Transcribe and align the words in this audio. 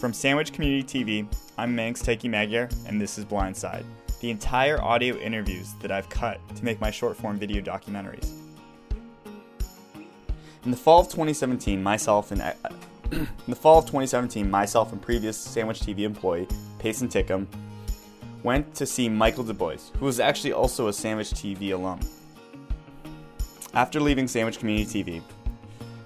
From 0.00 0.14
Sandwich 0.14 0.54
Community 0.54 1.04
TV, 1.04 1.26
I'm 1.58 1.76
Manx 1.76 2.02
Taiki 2.02 2.30
Magyar, 2.30 2.70
and 2.86 2.98
this 2.98 3.18
is 3.18 3.26
Blindside, 3.26 3.84
the 4.20 4.30
entire 4.30 4.80
audio 4.80 5.14
interviews 5.16 5.74
that 5.82 5.92
I've 5.92 6.08
cut 6.08 6.40
to 6.56 6.64
make 6.64 6.80
my 6.80 6.90
short 6.90 7.18
form 7.18 7.38
video 7.38 7.60
documentaries. 7.60 8.32
In 10.64 10.70
the 10.70 10.76
fall 10.78 11.00
of 11.00 11.08
2017, 11.08 11.82
myself 11.82 12.32
and 12.32 12.40
uh, 12.40 12.54
in 13.12 13.28
the 13.46 13.54
fall 13.54 13.80
of 13.80 13.84
2017, 13.84 14.50
myself 14.50 14.90
and 14.90 15.02
previous 15.02 15.36
Sandwich 15.36 15.80
TV 15.80 16.04
employee 16.04 16.48
Payson 16.78 17.08
Tickham 17.08 17.46
went 18.42 18.74
to 18.76 18.86
see 18.86 19.06
Michael 19.06 19.44
Du 19.44 19.52
Bois, 19.52 19.90
who 19.98 20.06
was 20.06 20.18
actually 20.18 20.54
also 20.54 20.88
a 20.88 20.94
Sandwich 20.94 21.32
TV 21.32 21.74
alum. 21.74 22.00
After 23.74 24.00
leaving 24.00 24.28
Sandwich 24.28 24.60
Community 24.60 25.04
TV, 25.04 25.22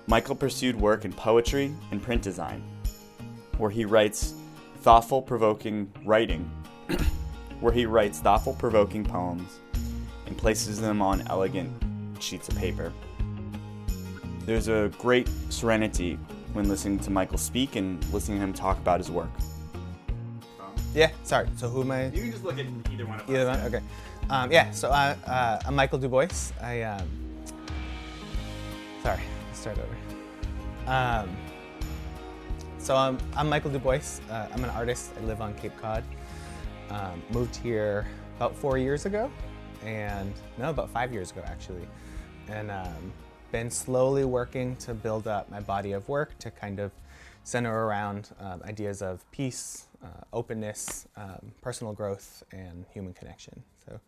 Michael 0.09 0.35
pursued 0.35 0.75
work 0.75 1.05
in 1.05 1.13
poetry 1.13 1.73
and 1.93 2.03
print 2.03 2.23
design, 2.23 2.61
where 3.59 3.71
he 3.71 3.85
writes 3.85 4.35
thoughtful, 4.79 5.23
provoking 5.23 5.91
writing, 6.05 6.51
where 7.61 7.73
he 7.73 7.87
writes 7.87 8.21
thoughtful, 8.21 8.55
provoking 8.55 9.05
poems 9.05 9.61
and 10.27 10.37
places 10.37 10.81
them 10.81 11.03
on 11.03 11.27
elegant 11.29 11.71
sheets 12.21 12.49
of 12.49 12.57
paper. 12.57 12.93
There's 14.41 14.69
a 14.69 14.91
great 14.99 15.29
serenity 15.49 16.19
when 16.53 16.69
listening 16.69 16.99
to 17.01 17.11
Michael 17.11 17.39
speak 17.39 17.77
and 17.77 18.05
listening 18.13 18.39
to 18.39 18.45
him 18.45 18.53
talk 18.53 18.79
about 18.79 19.01
his 19.01 19.11
work. 19.11 19.31
Yeah, 20.95 21.11
sorry. 21.25 21.49
So 21.57 21.69
who 21.69 21.81
am 21.81 21.91
I? 21.91 22.07
You 22.07 22.23
can 22.23 22.31
just 22.31 22.45
look 22.45 22.59
at 22.59 22.67
either 22.93 23.07
one 23.07 23.21
of 23.21 23.29
Either 23.29 23.47
one? 23.47 23.61
Okay. 23.61 23.81
Um, 24.31 24.51
yeah, 24.53 24.71
so 24.71 24.91
I, 24.91 25.11
uh, 25.27 25.61
I'm 25.67 25.75
Michael 25.75 25.99
Du 25.99 26.09
Bois. 26.09 26.53
I, 26.63 26.83
um, 26.83 27.09
sorry, 29.03 29.21
let's 29.49 29.61
start 29.61 29.79
over. 29.79 30.91
Um, 30.91 31.37
so 32.85 32.95
I'm, 32.95 33.49
Michael 33.49 33.71
Du 33.71 33.79
Bois. 33.79 34.21
Uh, 34.31 34.47
I'm 34.53 34.63
an 34.63 34.69
artist. 34.69 35.13
I 35.19 35.25
live 35.25 35.41
on 35.41 35.55
Cape 35.55 35.75
Cod. 35.81 36.05
Um, 36.91 37.23
moved 37.31 37.57
here 37.57 38.07
about 38.37 38.55
four 38.55 38.77
years 38.77 39.07
ago, 39.07 39.31
and 39.83 40.31
no, 40.59 40.69
about 40.69 40.91
five 40.91 41.11
years 41.11 41.31
ago 41.31 41.43
actually. 41.47 41.89
And 42.47 42.71
um, 42.71 43.11
been 43.53 43.71
slowly 43.71 44.27
working 44.27 44.77
to 44.77 44.93
build 44.93 45.27
up 45.27 45.51
my 45.51 45.61
body 45.61 45.93
of 45.93 46.07
work 46.11 46.39
to 46.41 46.51
kind 46.51 46.79
of 46.79 46.93
center 47.43 47.87
around 47.87 48.29
um, 48.39 48.61
ideas 48.65 49.01
of 49.01 49.25
peace, 49.31 49.87
uh, 50.05 50.09
openness, 50.35 51.09
um, 51.17 51.53
personal 51.63 51.95
growth, 51.95 52.43
and 52.53 52.85
human 52.93 53.15
connection. 53.15 53.63
So, 53.87 53.99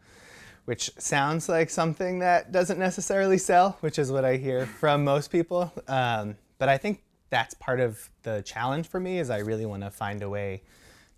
which 0.67 0.91
sounds 0.99 1.49
like 1.49 1.71
something 1.71 2.19
that 2.19 2.53
doesn't 2.53 2.79
necessarily 2.79 3.39
sell, 3.39 3.79
which 3.81 3.99
is 3.99 4.13
what 4.13 4.27
I 4.27 4.37
hear 4.37 4.67
from 4.67 5.03
most 5.03 5.29
people. 5.33 5.73
Um, 5.89 6.37
but 6.59 6.69
I 6.69 6.77
think 6.77 7.01
that's 7.37 7.53
part 7.53 7.81
of 7.81 8.09
the 8.23 8.41
challenge 8.47 8.89
for 8.89 8.99
me 8.99 9.19
is 9.19 9.29
I 9.29 9.41
really 9.41 9.67
want 9.67 9.83
to 9.83 9.91
find 9.91 10.23
a 10.23 10.31
way 10.31 10.63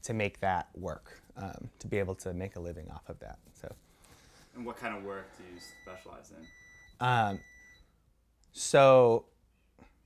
to 0.03 0.13
make 0.13 0.41
that 0.41 0.69
work, 0.75 1.23
um, 1.37 1.71
to 1.79 1.87
be 1.87 1.97
able 1.97 2.17
to 2.17 2.35
make 2.35 2.57
a 2.57 2.61
living 2.61 2.91
off 2.91 3.09
of 3.09 3.21
that. 3.21 3.39
So. 3.53 3.73
And 4.57 4.67
what 4.67 4.77
kind 4.77 4.97
of 4.97 5.05
work 5.05 5.29
do 5.39 5.45
you 5.45 5.61
specialize 5.85 6.33
in? 6.37 7.07
Um, 7.07 7.39
so, 8.53 9.27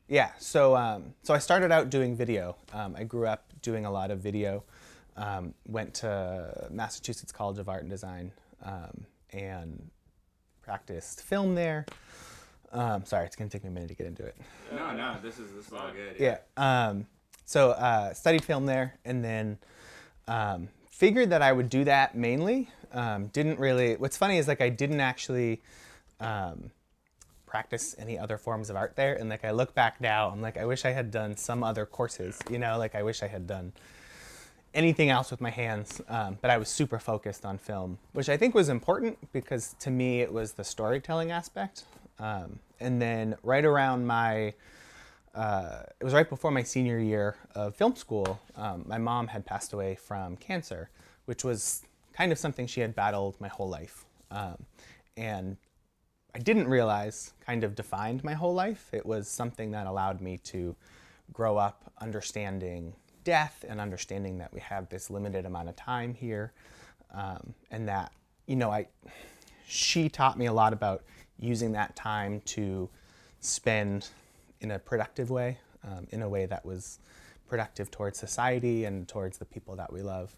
yeah, 0.06 0.32
so 0.38 0.76
um, 0.76 1.14
so 1.22 1.32
I 1.32 1.38
started 1.38 1.72
out 1.72 1.88
doing 1.88 2.14
video. 2.14 2.56
Um, 2.74 2.94
I 2.94 3.04
grew 3.04 3.26
up 3.26 3.50
doing 3.62 3.86
a 3.86 3.90
lot 3.90 4.10
of 4.10 4.18
video. 4.18 4.64
Um, 5.16 5.54
went 5.66 5.94
to 5.94 6.68
Massachusetts 6.70 7.32
College 7.32 7.58
of 7.58 7.70
Art 7.70 7.80
and 7.80 7.90
Design 7.90 8.32
um, 8.62 9.06
and 9.30 9.90
practiced 10.60 11.22
film 11.22 11.54
there. 11.54 11.86
Um, 12.72 13.04
sorry, 13.04 13.26
it's 13.26 13.36
gonna 13.36 13.50
take 13.50 13.64
me 13.64 13.68
a 13.68 13.72
minute 13.72 13.88
to 13.88 13.94
get 13.94 14.06
into 14.06 14.24
it. 14.24 14.36
No, 14.74 14.92
no, 14.92 15.16
this 15.22 15.38
is 15.38 15.52
this 15.52 15.66
is 15.66 15.72
all 15.72 15.90
good. 15.90 16.16
Yeah. 16.18 16.38
Um, 16.56 17.06
so 17.44 17.70
uh, 17.70 18.14
studied 18.14 18.44
film 18.44 18.66
there, 18.66 18.94
and 19.04 19.22
then 19.22 19.58
um, 20.26 20.68
figured 20.90 21.30
that 21.30 21.42
I 21.42 21.52
would 21.52 21.68
do 21.68 21.84
that 21.84 22.14
mainly. 22.14 22.70
Um, 22.92 23.26
didn't 23.28 23.58
really. 23.58 23.96
What's 23.96 24.16
funny 24.16 24.38
is 24.38 24.48
like 24.48 24.60
I 24.60 24.70
didn't 24.70 25.00
actually 25.00 25.60
um, 26.20 26.70
practice 27.46 27.94
any 27.98 28.18
other 28.18 28.38
forms 28.38 28.70
of 28.70 28.76
art 28.76 28.96
there, 28.96 29.14
and 29.14 29.28
like 29.28 29.44
I 29.44 29.50
look 29.50 29.74
back 29.74 30.00
now, 30.00 30.30
I'm 30.30 30.40
like 30.40 30.56
I 30.56 30.64
wish 30.64 30.84
I 30.86 30.92
had 30.92 31.10
done 31.10 31.36
some 31.36 31.62
other 31.62 31.84
courses. 31.84 32.38
You 32.50 32.58
know, 32.58 32.78
like 32.78 32.94
I 32.94 33.02
wish 33.02 33.22
I 33.22 33.28
had 33.28 33.46
done 33.46 33.72
anything 34.74 35.10
else 35.10 35.30
with 35.30 35.40
my 35.40 35.50
hands, 35.50 36.00
um, 36.08 36.38
but 36.40 36.50
I 36.50 36.56
was 36.56 36.68
super 36.68 36.98
focused 36.98 37.44
on 37.44 37.58
film, 37.58 37.98
which 38.12 38.30
I 38.30 38.38
think 38.38 38.54
was 38.54 38.70
important 38.70 39.18
because 39.32 39.74
to 39.80 39.90
me 39.90 40.20
it 40.22 40.32
was 40.32 40.52
the 40.52 40.64
storytelling 40.64 41.30
aspect. 41.30 41.84
Um, 42.18 42.58
and 42.80 43.00
then 43.00 43.36
right 43.42 43.64
around 43.64 44.06
my, 44.06 44.54
uh, 45.34 45.82
it 46.00 46.04
was 46.04 46.14
right 46.14 46.28
before 46.28 46.50
my 46.50 46.62
senior 46.62 46.98
year 46.98 47.36
of 47.54 47.74
film 47.74 47.96
school, 47.96 48.40
um, 48.56 48.84
my 48.86 48.98
mom 48.98 49.28
had 49.28 49.44
passed 49.44 49.72
away 49.72 49.94
from 49.94 50.36
cancer, 50.36 50.90
which 51.26 51.44
was 51.44 51.82
kind 52.12 52.32
of 52.32 52.38
something 52.38 52.66
she 52.66 52.80
had 52.80 52.94
battled 52.94 53.40
my 53.40 53.48
whole 53.48 53.68
life. 53.68 54.04
Um, 54.30 54.56
and 55.16 55.56
I 56.34 56.38
didn't 56.38 56.68
realize 56.68 57.32
kind 57.44 57.64
of 57.64 57.74
defined 57.74 58.24
my 58.24 58.34
whole 58.34 58.54
life. 58.54 58.88
It 58.92 59.04
was 59.04 59.28
something 59.28 59.70
that 59.72 59.86
allowed 59.86 60.20
me 60.20 60.38
to 60.44 60.74
grow 61.32 61.56
up 61.56 61.92
understanding 62.00 62.94
death 63.24 63.64
and 63.68 63.80
understanding 63.80 64.38
that 64.38 64.52
we 64.52 64.60
have 64.60 64.88
this 64.88 65.10
limited 65.10 65.46
amount 65.46 65.68
of 65.68 65.76
time 65.76 66.14
here 66.14 66.52
um, 67.14 67.54
and 67.70 67.88
that 67.88 68.12
you 68.46 68.56
know 68.56 68.70
i 68.70 68.86
she 69.66 70.08
taught 70.08 70.36
me 70.36 70.46
a 70.46 70.52
lot 70.52 70.72
about 70.72 71.04
using 71.42 71.72
that 71.72 71.94
time 71.96 72.40
to 72.42 72.88
spend 73.40 74.08
in 74.60 74.70
a 74.70 74.78
productive 74.78 75.30
way 75.30 75.58
um, 75.84 76.06
in 76.10 76.22
a 76.22 76.28
way 76.28 76.46
that 76.46 76.64
was 76.64 76.98
productive 77.48 77.90
towards 77.90 78.18
society 78.18 78.84
and 78.84 79.08
towards 79.08 79.38
the 79.38 79.44
people 79.44 79.76
that 79.76 79.92
we 79.92 80.00
love 80.00 80.34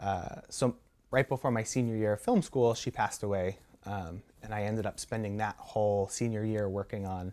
uh, 0.00 0.36
so 0.48 0.74
right 1.10 1.28
before 1.28 1.50
my 1.50 1.62
senior 1.62 1.96
year 1.96 2.14
of 2.14 2.20
film 2.20 2.40
school 2.40 2.72
she 2.74 2.90
passed 2.90 3.22
away 3.22 3.58
um, 3.84 4.22
and 4.42 4.54
i 4.54 4.62
ended 4.62 4.86
up 4.86 4.98
spending 4.98 5.36
that 5.36 5.56
whole 5.58 6.08
senior 6.08 6.44
year 6.44 6.68
working 6.68 7.04
on 7.04 7.32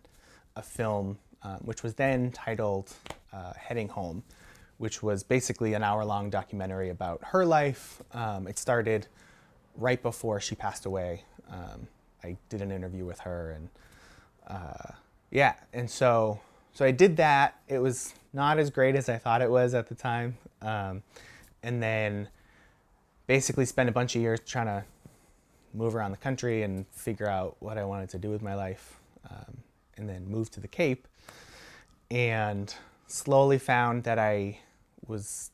a 0.56 0.62
film 0.62 1.16
uh, 1.42 1.56
which 1.58 1.82
was 1.82 1.94
then 1.94 2.30
titled 2.32 2.92
uh, 3.32 3.52
heading 3.56 3.88
home 3.88 4.22
which 4.78 5.02
was 5.02 5.22
basically 5.22 5.74
an 5.74 5.82
hour 5.82 6.04
long 6.04 6.30
documentary 6.30 6.90
about 6.90 7.20
her 7.24 7.46
life. 7.46 8.02
Um, 8.12 8.46
it 8.46 8.58
started 8.58 9.06
right 9.76 10.02
before 10.02 10.40
she 10.40 10.54
passed 10.54 10.86
away. 10.86 11.24
Um, 11.50 11.86
I 12.22 12.36
did 12.48 12.62
an 12.62 12.70
interview 12.70 13.04
with 13.04 13.20
her, 13.20 13.52
and 13.52 13.68
uh, 14.48 14.92
yeah, 15.30 15.54
and 15.72 15.90
so 15.90 16.40
so 16.72 16.84
I 16.84 16.90
did 16.90 17.16
that. 17.18 17.60
It 17.68 17.78
was 17.78 18.14
not 18.32 18.58
as 18.58 18.70
great 18.70 18.96
as 18.96 19.08
I 19.08 19.18
thought 19.18 19.42
it 19.42 19.50
was 19.50 19.74
at 19.74 19.88
the 19.88 19.94
time, 19.94 20.36
um, 20.62 21.02
and 21.62 21.82
then 21.82 22.28
basically 23.26 23.64
spent 23.64 23.88
a 23.88 23.92
bunch 23.92 24.14
of 24.14 24.22
years 24.22 24.40
trying 24.46 24.66
to 24.66 24.84
move 25.74 25.94
around 25.94 26.12
the 26.12 26.16
country 26.16 26.62
and 26.62 26.86
figure 26.88 27.28
out 27.28 27.56
what 27.60 27.76
I 27.76 27.84
wanted 27.84 28.08
to 28.10 28.18
do 28.18 28.30
with 28.30 28.42
my 28.42 28.54
life, 28.54 28.98
um, 29.30 29.58
and 29.96 30.08
then 30.08 30.28
moved 30.28 30.52
to 30.54 30.60
the 30.60 30.68
Cape, 30.68 31.06
and 32.10 32.74
slowly 33.06 33.58
found 33.58 34.04
that 34.04 34.18
I 34.18 34.58
was 35.06 35.50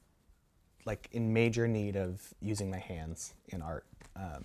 like 0.84 1.08
in 1.12 1.32
major 1.32 1.68
need 1.68 1.96
of 1.96 2.34
using 2.40 2.70
my 2.70 2.78
hands 2.78 3.34
in 3.48 3.62
art 3.62 3.84
um, 4.16 4.44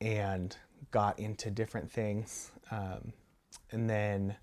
and 0.00 0.56
got 0.90 1.18
into 1.18 1.50
different 1.50 1.90
things 1.90 2.50
um, 2.70 3.12
and 3.70 3.88
then 3.88 4.36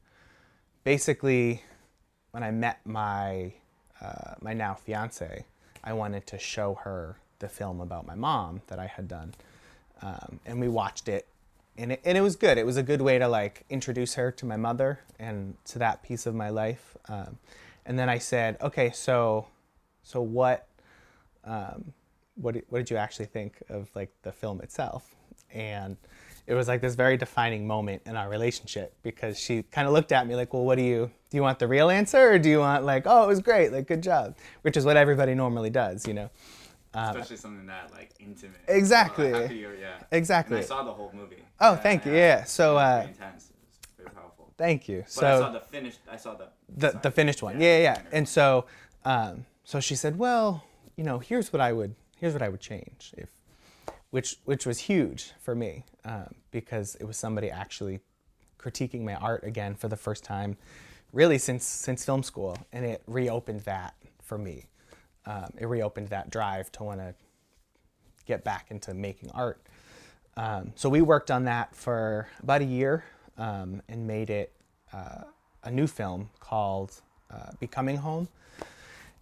basically 0.83 1.61
when 2.31 2.43
i 2.43 2.51
met 2.51 2.79
my 2.85 3.53
uh, 4.01 4.35
my 4.41 4.53
now 4.53 4.73
fiance 4.73 5.45
i 5.83 5.93
wanted 5.93 6.25
to 6.27 6.37
show 6.37 6.75
her 6.75 7.17
the 7.39 7.49
film 7.49 7.81
about 7.81 8.05
my 8.05 8.15
mom 8.15 8.61
that 8.67 8.79
i 8.79 8.87
had 8.87 9.07
done 9.07 9.33
um, 10.01 10.39
and 10.45 10.59
we 10.59 10.67
watched 10.67 11.07
it 11.07 11.27
and, 11.77 11.93
it 11.93 12.01
and 12.05 12.17
it 12.17 12.21
was 12.21 12.35
good. 12.35 12.57
It 12.57 12.65
was 12.65 12.77
a 12.77 12.83
good 12.83 13.01
way 13.01 13.17
to 13.17 13.27
like 13.27 13.65
introduce 13.69 14.13
her 14.13 14.31
to 14.33 14.45
my 14.45 14.57
mother 14.57 14.99
and 15.17 15.55
to 15.65 15.79
that 15.79 16.03
piece 16.03 16.25
of 16.25 16.35
my 16.35 16.49
life 16.49 16.95
um, 17.07 17.37
and 17.85 17.97
then 17.97 18.09
i 18.09 18.17
said 18.17 18.57
okay 18.61 18.91
so 18.91 19.47
so 20.03 20.21
what 20.21 20.67
um, 21.45 21.93
what 22.35 22.55
what 22.69 22.79
did 22.79 22.89
you 22.89 22.97
actually 22.97 23.25
think 23.25 23.61
of 23.69 23.89
like 23.95 24.11
the 24.23 24.31
film 24.31 24.61
itself 24.61 25.15
and 25.53 25.97
it 26.45 26.53
was 26.53 26.67
like 26.67 26.81
this 26.81 26.95
very 26.95 27.15
defining 27.15 27.65
moment 27.65 28.01
in 28.05 28.15
our 28.15 28.29
relationship 28.29 28.93
because 29.01 29.39
she 29.39 29.63
kind 29.63 29.87
of 29.87 29.93
looked 29.93 30.11
at 30.11 30.27
me 30.27 30.35
like 30.35 30.53
well 30.53 30.65
what 30.65 30.77
do 30.77 30.83
you 30.83 31.09
do 31.29 31.37
you 31.37 31.41
want 31.41 31.59
the 31.59 31.67
real 31.67 31.89
answer 31.89 32.31
or 32.31 32.39
do 32.39 32.49
you 32.49 32.59
want 32.59 32.83
like 32.83 33.03
oh 33.05 33.23
it 33.23 33.27
was 33.27 33.39
great 33.39 33.71
like 33.71 33.87
good 33.87 34.03
job? 34.03 34.35
Which 34.61 34.77
is 34.77 34.85
what 34.85 34.97
everybody 34.97 35.35
normally 35.35 35.69
does 35.69 36.07
you 36.07 36.13
know? 36.13 36.29
Um, 36.95 37.15
especially 37.15 37.37
something 37.37 37.65
that 37.65 37.91
like 37.91 38.11
intimate. 38.19 38.59
Exactly. 38.67 39.31
well, 39.31 39.51
yeah. 39.51 39.95
Exactly. 40.11 40.57
And 40.57 40.63
i 40.63 40.67
saw 40.67 40.83
the 40.83 40.91
whole 40.91 41.11
movie. 41.15 41.37
Oh 41.59 41.71
yeah, 41.71 41.75
thank 41.77 42.05
you. 42.05 42.13
yeah 42.13 42.43
so 42.43 42.77
uh, 42.77 43.05
intense. 43.07 43.49
It 43.49 43.55
was 43.65 43.79
very 43.97 44.09
powerful. 44.11 44.53
thank 44.57 44.87
you. 44.87 44.99
But 45.01 45.11
so 45.11 45.27
i 45.27 45.39
saw 45.39 45.49
the 45.51 45.61
finished 45.61 45.99
i 46.11 46.17
saw 46.17 46.35
the 46.35 46.49
the, 46.75 46.91
sorry. 46.91 47.01
the 47.03 47.11
finished 47.11 47.41
one. 47.41 47.59
Yeah 47.59 47.77
yeah, 47.77 47.83
yeah. 47.83 48.01
and 48.11 48.27
so 48.27 48.65
um, 49.05 49.45
so 49.63 49.79
she 49.79 49.95
said, 49.95 50.17
"Well, 50.17 50.63
you 50.95 51.03
know, 51.03 51.19
here's 51.19 51.51
what 51.51 51.61
I 51.61 51.73
would 51.73 51.95
here's 52.17 52.33
what 52.33 52.41
I 52.41 52.49
would 52.49 52.61
change 52.61 53.13
if." 53.17 53.29
Which, 54.13 54.37
which 54.45 54.67
was 54.67 54.77
huge 54.77 55.31
for 55.39 55.55
me 55.55 55.85
um, 56.05 56.35
because 56.51 56.93
it 56.99 57.05
was 57.05 57.17
somebody 57.17 57.49
actually 57.49 57.99
critiquing 58.59 59.01
my 59.01 59.15
art 59.15 59.43
again 59.43 59.73
for 59.73 59.87
the 59.87 59.97
first 59.97 60.23
time, 60.23 60.55
really 61.13 61.39
since 61.39 61.65
since 61.65 62.05
film 62.05 62.21
school, 62.21 62.55
and 62.71 62.85
it 62.85 63.01
reopened 63.07 63.61
that 63.61 63.95
for 64.21 64.37
me. 64.37 64.67
Um, 65.25 65.49
it 65.57 65.65
reopened 65.65 66.09
that 66.09 66.29
drive 66.29 66.71
to 66.73 66.83
want 66.83 66.99
to 66.99 67.15
get 68.27 68.43
back 68.43 68.67
into 68.69 68.93
making 68.93 69.31
art. 69.31 69.59
Um, 70.37 70.73
so 70.75 70.89
we 70.89 71.01
worked 71.01 71.31
on 71.31 71.45
that 71.45 71.75
for 71.75 72.27
about 72.43 72.61
a 72.61 72.65
year 72.65 73.03
um, 73.39 73.81
and 73.89 74.05
made 74.05 74.29
it 74.29 74.53
uh, 74.93 75.23
a 75.63 75.71
new 75.71 75.87
film 75.87 76.29
called 76.39 77.01
uh, 77.31 77.49
Becoming 77.59 77.97
Home. 77.97 78.27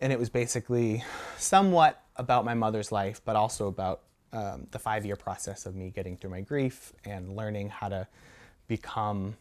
And 0.01 0.11
it 0.11 0.19
was 0.19 0.29
basically 0.29 1.05
somewhat 1.37 2.03
about 2.17 2.43
my 2.43 2.55
mother's 2.55 2.91
life, 2.91 3.21
but 3.23 3.37
also 3.37 3.69
about 3.69 4.01
um, 4.33 4.67
the 4.71 4.79
five 4.79 5.05
year 5.05 5.15
process 5.15 5.65
of 5.65 5.75
me 5.75 5.89
getting 5.89 6.17
through 6.17 6.29
my 6.31 6.41
grief 6.41 6.93
and 7.05 7.35
learning 7.35 7.69
how 7.69 7.89
to 7.89 8.07
become, 8.67 9.35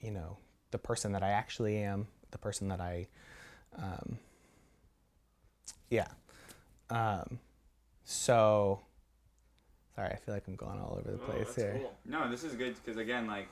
you 0.00 0.10
know, 0.10 0.36
the 0.70 0.78
person 0.78 1.12
that 1.12 1.22
I 1.22 1.30
actually 1.30 1.78
am, 1.78 2.06
the 2.30 2.38
person 2.38 2.68
that 2.68 2.80
I, 2.80 3.08
um, 3.76 4.18
yeah. 5.90 6.08
Um, 6.90 7.38
so, 8.04 8.80
sorry, 9.94 10.10
I 10.10 10.16
feel 10.16 10.34
like 10.34 10.46
I'm 10.48 10.56
going 10.56 10.78
all 10.80 10.96
over 10.98 11.10
the 11.10 11.22
Oh, 11.22 11.26
place 11.26 11.46
that's 11.46 11.56
here. 11.56 11.78
cool. 11.80 11.94
No, 12.04 12.30
this 12.30 12.44
is 12.44 12.54
good 12.54 12.74
because 12.76 12.96
again, 12.96 13.26
like 13.26 13.48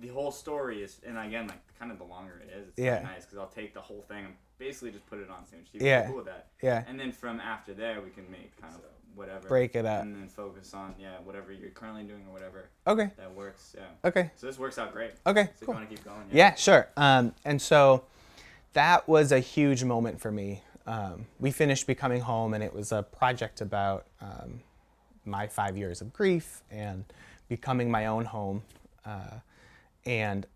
the 0.00 0.08
whole 0.08 0.30
story 0.32 0.82
is, 0.82 1.00
and 1.06 1.16
again, 1.18 1.46
like 1.46 1.60
kind 1.78 1.90
of 1.92 1.98
the 1.98 2.04
longer 2.04 2.42
it 2.46 2.52
is, 2.56 2.68
it's 2.68 2.78
Yeah. 2.78 3.00
nice 3.02 3.24
because 3.24 3.38
I'll 3.38 3.46
take 3.48 3.74
the 3.74 3.80
whole 3.80 4.02
thing 4.02 4.24
and 4.24 4.34
basically 4.58 4.90
just 4.90 5.06
put 5.06 5.18
it 5.20 5.30
on 5.30 5.46
Sandwich 5.46 5.72
TV. 5.72 5.82
Yeah. 5.82 6.06
Cool 6.06 6.16
with 6.16 6.26
that. 6.26 6.48
Yeah, 6.62 6.84
And 6.86 6.98
then 6.98 7.12
from 7.12 7.40
after 7.40 7.74
there, 7.74 8.00
we 8.00 8.10
can 8.10 8.30
make 8.30 8.60
kind 8.60 8.74
of 8.74 8.80
whatever. 9.14 9.46
break 9.48 9.74
it 9.74 9.86
up. 9.86 10.02
And 10.02 10.14
then 10.14 10.28
focus 10.28 10.74
on 10.74 10.94
yeah 10.98 11.16
whatever 11.24 11.52
you're 11.52 11.70
currently 11.70 12.02
doing 12.04 12.22
or 12.28 12.32
whatever 12.32 12.68
Okay, 12.86 13.10
that 13.16 13.34
works. 13.34 13.74
Yeah. 13.76 13.84
okay, 14.08 14.30
So 14.36 14.46
this 14.46 14.58
works 14.58 14.78
out 14.78 14.92
great. 14.92 15.12
okay, 15.26 15.44
So 15.44 15.50
if 15.54 15.60
you 15.60 15.66
cool. 15.66 15.74
want 15.74 15.88
to 15.88 15.94
keep 15.96 16.04
going. 16.04 16.22
Yeah, 16.32 16.54
sure. 16.54 16.88
Um, 16.96 17.34
and 17.44 17.60
so 17.60 18.04
that 18.74 19.08
was 19.08 19.32
a 19.32 19.38
huge 19.40 19.84
moment 19.84 20.20
for 20.20 20.30
me. 20.32 20.62
Um, 20.86 21.26
we 21.40 21.50
finished 21.50 21.86
Becoming 21.86 22.20
Home, 22.22 22.52
and 22.54 22.62
it 22.62 22.74
was 22.74 22.92
a 22.92 23.02
project 23.02 23.60
about 23.60 24.06
um, 24.20 24.60
my 25.24 25.46
five 25.46 25.76
years 25.78 26.00
of 26.02 26.12
grief 26.12 26.62
and 26.70 27.04
becoming 27.48 27.90
my 27.90 28.06
own 28.06 28.26
home. 28.26 28.62
Uh, 29.06 29.38
and 30.04 30.46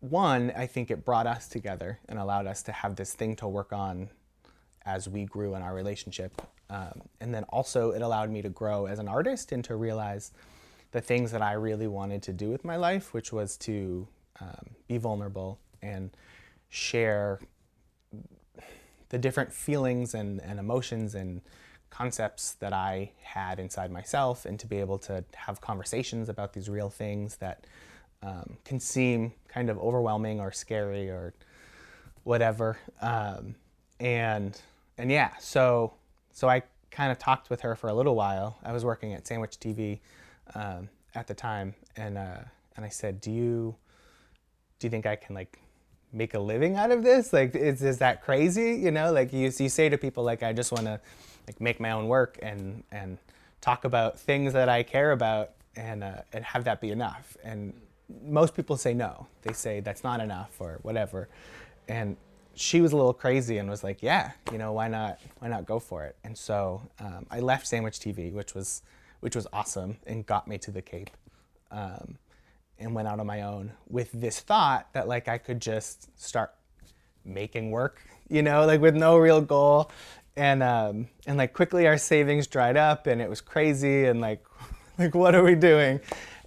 one, 0.00 0.52
I 0.56 0.66
think 0.66 0.90
it 0.90 1.04
brought 1.04 1.26
us 1.26 1.48
together 1.48 1.98
and 2.08 2.18
allowed 2.18 2.46
us 2.46 2.62
to 2.64 2.72
have 2.72 2.96
this 2.96 3.14
thing 3.14 3.34
to 3.36 3.48
work 3.48 3.72
on 3.72 4.10
as 4.84 5.08
we 5.08 5.24
grew 5.24 5.54
in 5.54 5.62
our 5.62 5.72
relationship. 5.74 6.42
Um, 6.68 7.02
and 7.20 7.34
then 7.34 7.44
also, 7.44 7.90
it 7.90 8.02
allowed 8.02 8.30
me 8.30 8.42
to 8.42 8.48
grow 8.48 8.86
as 8.86 8.98
an 8.98 9.08
artist 9.08 9.52
and 9.52 9.62
to 9.64 9.76
realize 9.76 10.32
the 10.92 11.00
things 11.00 11.30
that 11.32 11.42
I 11.42 11.52
really 11.52 11.86
wanted 11.86 12.22
to 12.24 12.32
do 12.32 12.50
with 12.50 12.64
my 12.64 12.76
life, 12.76 13.14
which 13.14 13.32
was 13.32 13.56
to 13.58 14.08
um, 14.40 14.70
be 14.88 14.98
vulnerable 14.98 15.58
and 15.82 16.10
share 16.68 17.40
the 19.08 19.18
different 19.18 19.52
feelings 19.52 20.14
and, 20.14 20.40
and 20.40 20.58
emotions 20.58 21.14
and 21.14 21.40
concepts 21.90 22.54
that 22.54 22.72
I 22.72 23.12
had 23.22 23.60
inside 23.60 23.90
myself, 23.90 24.44
and 24.44 24.58
to 24.58 24.66
be 24.66 24.78
able 24.78 24.98
to 24.98 25.24
have 25.34 25.60
conversations 25.60 26.28
about 26.28 26.52
these 26.52 26.68
real 26.68 26.90
things 26.90 27.36
that 27.36 27.64
um, 28.22 28.56
can 28.64 28.80
seem 28.80 29.32
kind 29.48 29.70
of 29.70 29.78
overwhelming 29.78 30.40
or 30.40 30.50
scary 30.50 31.08
or 31.08 31.32
whatever. 32.24 32.76
Um, 33.00 33.54
and 34.00 34.60
and 34.98 35.10
yeah, 35.10 35.36
so 35.38 35.94
so 36.36 36.50
I 36.50 36.62
kind 36.90 37.10
of 37.10 37.18
talked 37.18 37.48
with 37.48 37.62
her 37.62 37.74
for 37.74 37.88
a 37.88 37.94
little 37.94 38.14
while. 38.14 38.58
I 38.62 38.70
was 38.70 38.84
working 38.84 39.14
at 39.14 39.26
Sandwich 39.26 39.58
TV 39.58 40.00
um, 40.54 40.90
at 41.14 41.26
the 41.26 41.32
time, 41.32 41.74
and 41.96 42.18
uh, 42.18 42.40
and 42.76 42.84
I 42.84 42.90
said, 42.90 43.22
"Do 43.22 43.30
you 43.30 43.74
do 44.78 44.86
you 44.86 44.90
think 44.90 45.06
I 45.06 45.16
can 45.16 45.34
like 45.34 45.58
make 46.12 46.34
a 46.34 46.38
living 46.38 46.76
out 46.76 46.90
of 46.90 47.02
this? 47.02 47.32
Like, 47.32 47.54
is 47.54 47.82
is 47.82 47.96
that 47.98 48.22
crazy? 48.22 48.74
You 48.74 48.90
know, 48.90 49.12
like 49.12 49.32
you 49.32 49.50
you 49.58 49.70
say 49.70 49.88
to 49.88 49.96
people 49.96 50.24
like, 50.24 50.42
I 50.42 50.52
just 50.52 50.72
want 50.72 50.84
to 50.84 51.00
like 51.46 51.58
make 51.58 51.80
my 51.80 51.92
own 51.92 52.06
work 52.06 52.38
and 52.42 52.84
and 52.92 53.16
talk 53.62 53.86
about 53.86 54.20
things 54.20 54.52
that 54.52 54.68
I 54.68 54.82
care 54.82 55.12
about 55.12 55.52
and 55.74 56.04
uh, 56.04 56.20
and 56.34 56.44
have 56.44 56.64
that 56.64 56.82
be 56.82 56.90
enough. 56.90 57.38
And 57.44 57.72
most 58.22 58.54
people 58.54 58.76
say 58.76 58.92
no. 58.92 59.26
They 59.40 59.54
say 59.54 59.80
that's 59.80 60.04
not 60.04 60.20
enough 60.20 60.60
or 60.60 60.80
whatever. 60.82 61.28
And 61.88 62.18
she 62.56 62.80
was 62.80 62.92
a 62.92 62.96
little 62.96 63.14
crazy 63.14 63.58
and 63.58 63.68
was 63.68 63.84
like, 63.84 64.02
yeah, 64.02 64.32
you 64.50 64.58
know, 64.58 64.72
why 64.72 64.88
not 64.88 65.20
why 65.38 65.48
not 65.48 65.66
go 65.66 65.78
for 65.78 66.04
it? 66.04 66.16
And 66.24 66.36
so 66.36 66.82
um, 66.98 67.26
I 67.30 67.40
left 67.40 67.66
Sandwich 67.66 67.98
TV, 67.98 68.32
which 68.32 68.54
was 68.54 68.82
which 69.20 69.36
was 69.36 69.46
awesome 69.52 69.98
and 70.06 70.26
got 70.26 70.48
me 70.48 70.58
to 70.58 70.70
the 70.70 70.82
Cape. 70.82 71.10
Um, 71.70 72.18
and 72.78 72.94
went 72.94 73.08
out 73.08 73.20
on 73.20 73.26
my 73.26 73.42
own 73.42 73.72
with 73.88 74.10
this 74.12 74.40
thought 74.40 74.92
that 74.92 75.08
like 75.08 75.28
I 75.28 75.38
could 75.38 75.60
just 75.60 76.08
start 76.20 76.54
making 77.24 77.70
work, 77.70 78.00
you 78.28 78.42
know, 78.42 78.66
like 78.66 78.80
with 78.80 78.94
no 78.94 79.16
real 79.16 79.40
goal. 79.40 79.90
And 80.36 80.62
um, 80.62 81.08
and 81.26 81.38
like 81.38 81.54
quickly 81.54 81.86
our 81.86 81.96
savings 81.96 82.46
dried 82.46 82.76
up 82.76 83.06
and 83.06 83.22
it 83.22 83.30
was 83.30 83.40
crazy 83.40 84.04
and 84.04 84.20
like 84.20 84.44
like 84.98 85.14
what 85.14 85.34
are 85.34 85.42
we 85.42 85.54
doing? 85.54 86.00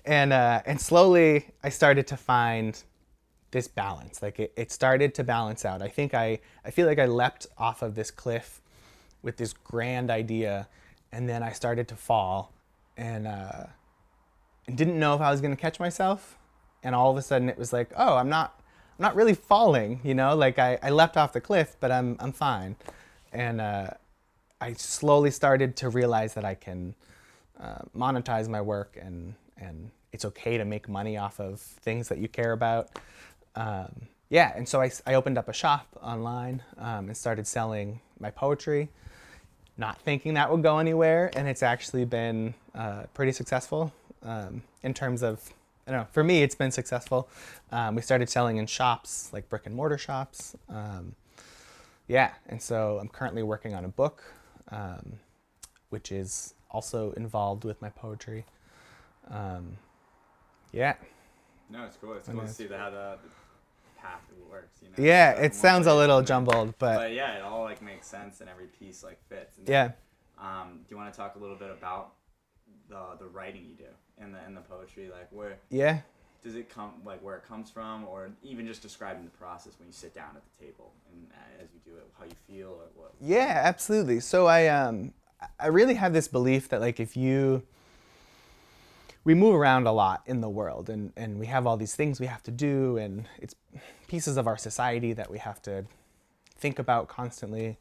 And 0.06 0.32
uh, 0.32 0.62
and 0.66 0.80
slowly 0.80 1.48
I 1.64 1.70
started 1.70 2.08
to 2.08 2.18
find 2.18 2.82
this 3.52 3.68
balance. 3.68 4.22
Like 4.22 4.40
it, 4.40 4.54
it 4.56 4.72
started 4.72 5.14
to 5.16 5.24
balance 5.24 5.66
out. 5.66 5.82
I 5.82 5.88
think 5.88 6.14
I 6.14 6.40
I 6.64 6.72
feel 6.72 6.88
like 6.88 7.00
I 7.00 7.06
leapt 7.06 7.48
off 7.58 7.82
of 7.82 7.96
this 7.96 8.12
cliff 8.12 8.62
with 9.22 9.38
this 9.38 9.54
grand 9.54 10.10
idea 10.10 10.68
and 11.12 11.28
then 11.28 11.44
I 11.44 11.52
started 11.52 11.88
to 11.90 11.96
fall 11.96 12.54
and 12.98 13.28
uh, 13.28 13.66
and 14.70 14.78
didn't 14.78 15.00
know 15.00 15.16
if 15.16 15.22
I 15.22 15.32
was 15.32 15.42
going 15.42 15.56
to 15.56 15.60
catch 15.60 15.80
myself. 15.80 16.38
And 16.84 16.94
all 16.94 17.10
of 17.12 17.18
a 17.18 17.22
sudden 17.22 17.50
it 17.50 17.58
was 17.58 17.74
like, 17.74 17.90
oh, 17.98 18.16
I'm 18.16 18.30
not, 18.30 18.62
I'm 18.98 19.04
not 19.04 19.16
really 19.16 19.34
falling, 19.34 20.00
you 20.04 20.14
know, 20.14 20.36
like 20.36 20.60
I, 20.60 20.78
I 20.84 20.92
leapt 20.92 21.18
off 21.18 21.34
the 21.34 21.42
cliff, 21.42 21.76
but 21.80 21.92
I'm, 21.92 22.16
I'm 22.20 22.32
fine. 22.32 22.76
And 23.34 23.60
uh, 23.60 23.90
I 24.62 24.74
slowly 24.74 25.32
started 25.32 25.76
to 25.78 25.90
realize 25.90 26.36
that 26.36 26.46
I 26.46 26.54
can 26.54 26.94
uh, 27.60 27.80
monetize 27.98 28.48
my 28.48 28.62
work 28.62 28.98
and, 29.02 29.34
and 29.58 29.90
it's 30.14 30.24
okay 30.24 30.58
to 30.58 30.66
make 30.66 30.88
money 30.88 31.18
off 31.18 31.40
of 31.40 31.60
things 31.60 32.08
that 32.10 32.20
you 32.20 32.28
care 32.28 32.52
about. 32.52 32.90
Um, 33.56 34.08
yeah, 34.30 34.54
and 34.56 34.68
so 34.68 34.82
I, 34.82 34.92
I 35.08 35.16
opened 35.16 35.38
up 35.38 35.50
a 35.50 35.54
shop 35.54 35.88
online 36.02 36.64
um, 36.78 37.08
and 37.08 37.18
started 37.18 37.48
selling 37.48 38.02
my 38.20 38.32
poetry 38.32 38.90
not 39.80 39.98
thinking 40.02 40.34
that 40.34 40.52
would 40.52 40.62
go 40.62 40.78
anywhere, 40.78 41.32
and 41.36 41.48
it's 41.48 41.64
actually 41.64 42.04
been 42.06 42.54
uh, 42.76 43.04
pretty 43.14 43.32
successful 43.32 43.94
um, 44.24 44.62
in 44.84 44.94
terms 44.94 45.24
of, 45.24 45.42
I 45.88 45.92
don't 45.92 46.02
know, 46.02 46.08
for 46.12 46.22
me, 46.24 46.44
it's 46.44 46.54
been 46.54 46.72
successful. 46.72 47.30
Um, 47.72 47.96
we 47.96 48.02
started 48.02 48.30
selling 48.30 48.58
in 48.58 48.68
shops, 48.68 49.30
like 49.32 49.50
brick 49.50 49.66
and 49.66 49.74
mortar 49.74 49.98
shops. 49.98 50.56
Um, 50.70 51.16
yeah, 52.10 52.34
and 52.50 52.62
so 52.62 53.00
I'm 53.00 53.08
currently 53.08 53.42
working 53.42 53.74
on 53.74 53.86
a 53.86 53.88
book, 53.88 54.22
um, 54.70 55.14
which 55.90 56.12
is 56.12 56.54
also 56.70 57.14
involved 57.14 57.64
with 57.64 57.82
my 57.82 57.90
poetry. 57.90 58.46
Yeah, 60.74 60.96
No, 61.70 61.86
it's 61.86 61.98
cool. 61.98 62.14
It's 62.14 62.28
cool 62.28 62.42
to 62.42 62.48
see 62.48 62.66
the, 62.66 62.78
how 62.78 62.90
the, 62.90 63.18
the 63.24 63.30
path 64.02 64.22
works. 64.50 64.80
You 64.82 64.90
know. 64.90 65.08
yeah, 65.08 65.34
From 65.34 65.44
it 65.44 65.56
sounds 65.56 65.88
a 65.88 65.94
little 65.94 66.22
jumbled, 66.22 66.74
but 66.80 66.96
But 66.96 67.14
yeah, 67.14 67.38
it 67.38 67.42
all 67.44 67.64
like 67.64 67.82
makes 67.82 68.08
sense 68.08 68.42
and 68.42 68.50
every 68.50 68.68
piece 68.68 69.04
like 69.04 69.20
fits. 69.30 69.58
And 69.58 69.68
yeah. 69.68 69.92
Um, 70.40 70.80
do 70.88 70.96
you 70.96 70.98
want 70.98 71.14
to 71.14 71.18
talk 71.18 71.36
a 71.36 71.40
little 71.40 71.56
bit 71.56 71.70
about 71.70 72.14
the 72.90 73.18
the 73.20 73.28
writing 73.28 73.66
you 73.70 73.76
do 73.76 73.92
and 74.18 74.34
the 74.34 74.40
and 74.40 74.56
the 74.56 74.62
poetry? 74.62 75.10
Like 75.12 75.28
where 75.32 75.58
Yeah, 75.70 76.00
does 76.44 76.56
it 76.56 76.70
come? 76.70 76.94
Like 77.06 77.22
where 77.22 77.36
it 77.36 77.44
comes 77.48 77.70
from, 77.70 78.08
or 78.08 78.30
even 78.42 78.66
just 78.66 78.82
describing 78.82 79.26
the 79.26 79.32
process 79.32 79.74
when 79.78 79.88
you 79.88 79.94
sit 79.94 80.16
down 80.16 80.30
at 80.36 80.42
the 80.58 80.66
table 80.66 80.94
and 81.12 81.28
uh, 81.34 81.64
as 81.64 81.70
you 81.74 81.92
do 81.92 81.98
it, 81.98 82.08
how 82.18 82.26
you 82.26 82.32
feel 82.48 82.70
or 82.70 82.86
what? 82.96 83.12
Yeah, 83.22 83.62
absolutely. 83.64 84.22
So 84.22 84.48
I 84.48 84.68
um 84.68 85.14
I 85.60 85.68
really 85.68 85.96
have 85.96 86.14
this 86.14 86.28
belief 86.28 86.70
that 86.70 86.82
like 86.82 87.00
if 87.00 87.16
you 87.18 87.64
we 89.30 89.36
move 89.36 89.54
around 89.54 89.86
a 89.86 89.92
lot 89.92 90.24
in 90.26 90.42
the 90.42 90.50
world 90.50 90.90
and 90.90 91.14
and 91.16 91.40
we 91.40 91.46
have 91.46 91.68
all 91.68 91.78
these 91.78 91.94
things 91.94 92.20
we 92.20 92.26
have 92.26 92.42
to 92.42 92.50
do 92.50 92.98
and 92.98 93.28
it's 93.38 93.54
pieces 94.08 94.38
of 94.38 94.48
our 94.48 94.58
society 94.58 95.14
that 95.14 95.30
we 95.30 95.38
have 95.38 95.62
to 95.62 95.86
think 96.58 96.80
about 96.80 97.08
constantly 97.08 97.78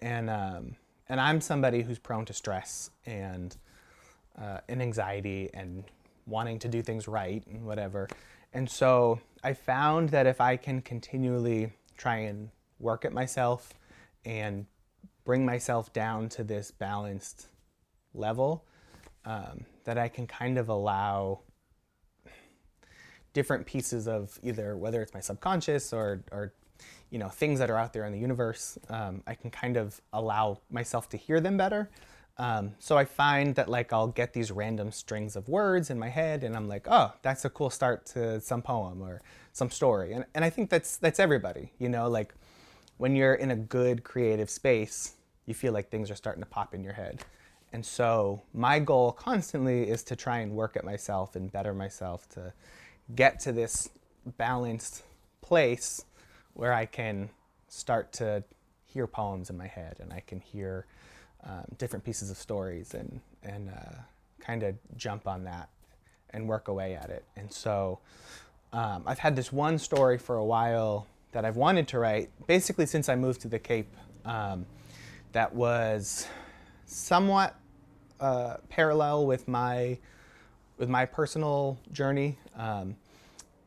and 0.00 0.30
um 0.30 0.74
and 1.10 1.20
I'm 1.20 1.42
somebody 1.42 1.82
who's 1.82 1.98
prone 1.98 2.24
to 2.24 2.32
stress 2.32 2.90
and 3.04 3.54
uh, 4.38 4.60
and 4.70 4.80
anxiety 4.80 5.50
and 5.52 5.84
wanting 6.26 6.58
to 6.60 6.68
do 6.68 6.80
things 6.80 7.06
right 7.06 7.46
and 7.46 7.66
whatever. 7.66 8.08
And 8.54 8.68
so 8.68 9.20
I 9.44 9.52
found 9.52 10.08
that 10.10 10.26
if 10.26 10.40
I 10.40 10.56
can 10.56 10.80
continually 10.80 11.72
try 11.98 12.16
and 12.16 12.48
work 12.78 13.04
at 13.04 13.12
myself 13.12 13.74
and 14.24 14.64
bring 15.24 15.44
myself 15.44 15.92
down 15.92 16.30
to 16.30 16.42
this 16.42 16.70
balanced 16.70 17.48
level, 18.14 18.64
um, 19.24 19.64
that 19.86 19.98
I 19.98 20.08
can 20.08 20.26
kind 20.26 20.58
of 20.58 20.68
allow 20.68 21.40
different 23.32 23.66
pieces 23.66 24.06
of 24.06 24.38
either 24.42 24.76
whether 24.76 25.02
it's 25.02 25.12
my 25.12 25.20
subconscious 25.20 25.92
or, 25.92 26.22
or 26.30 26.52
you 27.10 27.18
know 27.18 27.28
things 27.28 27.58
that 27.58 27.70
are 27.70 27.76
out 27.76 27.92
there 27.92 28.04
in 28.04 28.12
the 28.12 28.18
universe 28.18 28.78
um, 28.88 29.22
i 29.26 29.34
can 29.34 29.50
kind 29.50 29.76
of 29.76 30.00
allow 30.14 30.58
myself 30.70 31.08
to 31.10 31.18
hear 31.18 31.38
them 31.38 31.56
better. 31.56 31.90
Um, 32.38 32.72
so 32.78 32.96
i 32.96 33.04
find 33.04 33.54
that 33.54 33.68
like 33.68 33.92
i'll 33.92 34.08
get 34.08 34.32
these 34.32 34.50
random 34.50 34.90
strings 34.90 35.36
of 35.36 35.48
words 35.48 35.90
in 35.90 35.98
my 35.98 36.08
head 36.08 36.44
and 36.44 36.56
i'm 36.56 36.66
like 36.66 36.86
oh 36.90 37.12
that's 37.22 37.44
a 37.44 37.50
cool 37.50 37.68
start 37.68 38.06
to 38.06 38.40
some 38.40 38.62
poem 38.62 39.02
or 39.02 39.20
some 39.52 39.70
story. 39.70 40.12
And, 40.14 40.24
and 40.34 40.42
i 40.44 40.50
think 40.50 40.70
that's 40.70 40.96
that's 40.96 41.20
everybody 41.20 41.72
you 41.78 41.88
know? 41.88 42.08
Like 42.08 42.34
when 42.98 43.14
you're 43.14 43.34
in 43.34 43.50
a 43.50 43.56
good 43.56 44.04
creative 44.04 44.50
space, 44.50 45.12
you 45.44 45.54
feel 45.54 45.72
like 45.72 45.90
things 45.90 46.10
are 46.10 46.14
starting 46.14 46.42
to 46.42 46.48
pop 46.48 46.74
in 46.74 46.82
your 46.82 46.94
head. 46.94 47.24
And 47.76 47.84
so 47.84 48.40
my 48.54 48.78
goal 48.78 49.12
constantly 49.12 49.82
is 49.82 50.02
to 50.04 50.16
try 50.16 50.38
and 50.38 50.52
work 50.52 50.78
at 50.78 50.84
myself 50.84 51.36
and 51.36 51.52
better 51.52 51.74
myself 51.74 52.26
to 52.30 52.54
get 53.14 53.38
to 53.40 53.52
this 53.52 53.90
balanced 54.38 55.02
place 55.42 56.02
where 56.54 56.72
I 56.72 56.86
can 56.86 57.28
start 57.68 58.14
to 58.14 58.44
hear 58.86 59.06
poems 59.06 59.50
in 59.50 59.58
my 59.58 59.66
head 59.66 59.98
and 60.00 60.10
I 60.10 60.20
can 60.26 60.40
hear 60.40 60.86
um, 61.44 61.66
different 61.76 62.02
pieces 62.02 62.30
of 62.30 62.38
stories 62.38 62.94
and, 62.94 63.20
and 63.42 63.68
uh, 63.68 63.96
kind 64.40 64.62
of 64.62 64.74
jump 64.96 65.28
on 65.28 65.44
that 65.44 65.68
and 66.30 66.48
work 66.48 66.68
away 66.68 66.94
at 66.94 67.10
it. 67.10 67.26
And 67.36 67.52
so 67.52 67.98
um, 68.72 69.02
I've 69.04 69.18
had 69.18 69.36
this 69.36 69.52
one 69.52 69.76
story 69.76 70.16
for 70.16 70.36
a 70.36 70.44
while 70.46 71.06
that 71.32 71.44
I've 71.44 71.56
wanted 71.56 71.88
to 71.88 71.98
write, 71.98 72.30
basically 72.46 72.86
since 72.86 73.10
I 73.10 73.16
moved 73.16 73.42
to 73.42 73.48
the 73.48 73.58
Cape, 73.58 73.94
um, 74.24 74.64
that 75.32 75.54
was 75.54 76.26
somewhat 76.86 77.54
uh, 78.20 78.56
parallel 78.68 79.26
with 79.26 79.48
my 79.48 79.98
with 80.78 80.88
my 80.88 81.06
personal 81.06 81.78
journey, 81.92 82.38
um, 82.56 82.96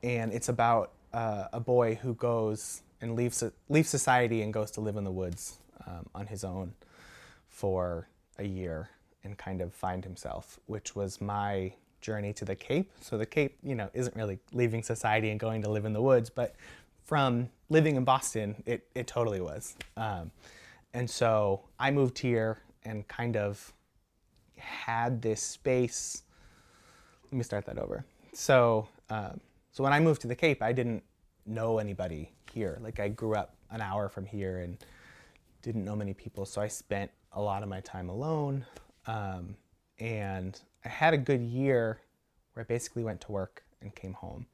and 0.03 0.31
it's 0.31 0.49
about 0.49 0.91
uh, 1.13 1.45
a 1.53 1.59
boy 1.59 1.95
who 1.95 2.13
goes 2.15 2.81
and 3.01 3.15
leaves 3.15 3.43
leaves 3.67 3.89
society 3.89 4.41
and 4.41 4.53
goes 4.53 4.71
to 4.71 4.81
live 4.81 4.95
in 4.97 5.03
the 5.03 5.11
woods 5.11 5.57
um, 5.87 6.05
on 6.13 6.27
his 6.27 6.43
own 6.43 6.73
for 7.49 8.07
a 8.37 8.43
year 8.43 8.89
and 9.23 9.37
kind 9.37 9.61
of 9.61 9.73
find 9.73 10.03
himself, 10.03 10.59
which 10.67 10.95
was 10.95 11.19
my 11.19 11.73
journey 12.01 12.31
to 12.33 12.45
the 12.45 12.55
Cape. 12.55 12.89
So 13.01 13.17
the 13.17 13.25
Cape, 13.25 13.57
you 13.61 13.75
know, 13.75 13.89
isn't 13.93 14.15
really 14.15 14.39
leaving 14.53 14.83
society 14.83 15.29
and 15.29 15.39
going 15.39 15.61
to 15.63 15.69
live 15.69 15.85
in 15.85 15.93
the 15.93 16.01
woods, 16.01 16.29
but 16.29 16.55
from 17.03 17.49
living 17.69 17.95
in 17.95 18.03
Boston, 18.03 18.63
it, 18.65 18.87
it 18.95 19.07
totally 19.07 19.41
was. 19.41 19.75
Um, 19.97 20.31
and 20.93 21.09
so 21.09 21.61
I 21.79 21.91
moved 21.91 22.19
here 22.19 22.59
and 22.85 23.07
kind 23.07 23.35
of 23.35 23.73
had 24.59 25.21
this 25.21 25.41
space. 25.41 26.23
Let 27.25 27.33
me 27.33 27.43
start 27.43 27.65
that 27.65 27.77
over. 27.77 28.05
So, 28.33 28.87
um, 29.09 29.39
so 29.71 29.83
when 29.83 29.93
I 29.93 29.99
moved 29.99 30.21
to 30.21 30.27
the 30.27 30.35
Cape, 30.35 30.61
I 30.61 30.71
didn't 30.71 31.03
know 31.45 31.79
anybody 31.79 32.31
here. 32.53 32.79
Like 32.81 32.99
I 32.99 33.09
grew 33.09 33.35
up 33.35 33.55
an 33.71 33.81
hour 33.81 34.09
from 34.09 34.25
here 34.25 34.59
and 34.59 34.77
didn't 35.61 35.85
know 35.85 35.95
many 35.95 36.13
people. 36.13 36.45
So 36.45 36.61
I 36.61 36.67
spent 36.67 37.11
a 37.33 37.41
lot 37.41 37.63
of 37.63 37.69
my 37.69 37.81
time 37.81 38.09
alone. 38.09 38.65
Um, 39.07 39.55
and 39.99 40.59
I 40.85 40.89
had 40.89 41.13
a 41.13 41.17
good 41.17 41.41
year 41.41 41.99
where 42.53 42.63
I 42.63 42.67
basically 42.67 43.03
went 43.03 43.21
to 43.21 43.31
work 43.31 43.63
and 43.81 43.93
came 43.95 44.13
home. 44.13 44.45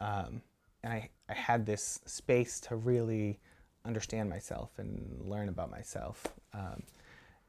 Um, 0.00 0.42
and 0.82 0.92
I, 0.92 1.10
I 1.28 1.34
had 1.34 1.66
this 1.66 2.00
space 2.06 2.60
to 2.60 2.76
really 2.76 3.38
understand 3.84 4.28
myself 4.28 4.70
and 4.78 5.20
learn 5.24 5.48
about 5.48 5.70
myself. 5.70 6.26
Um, 6.54 6.82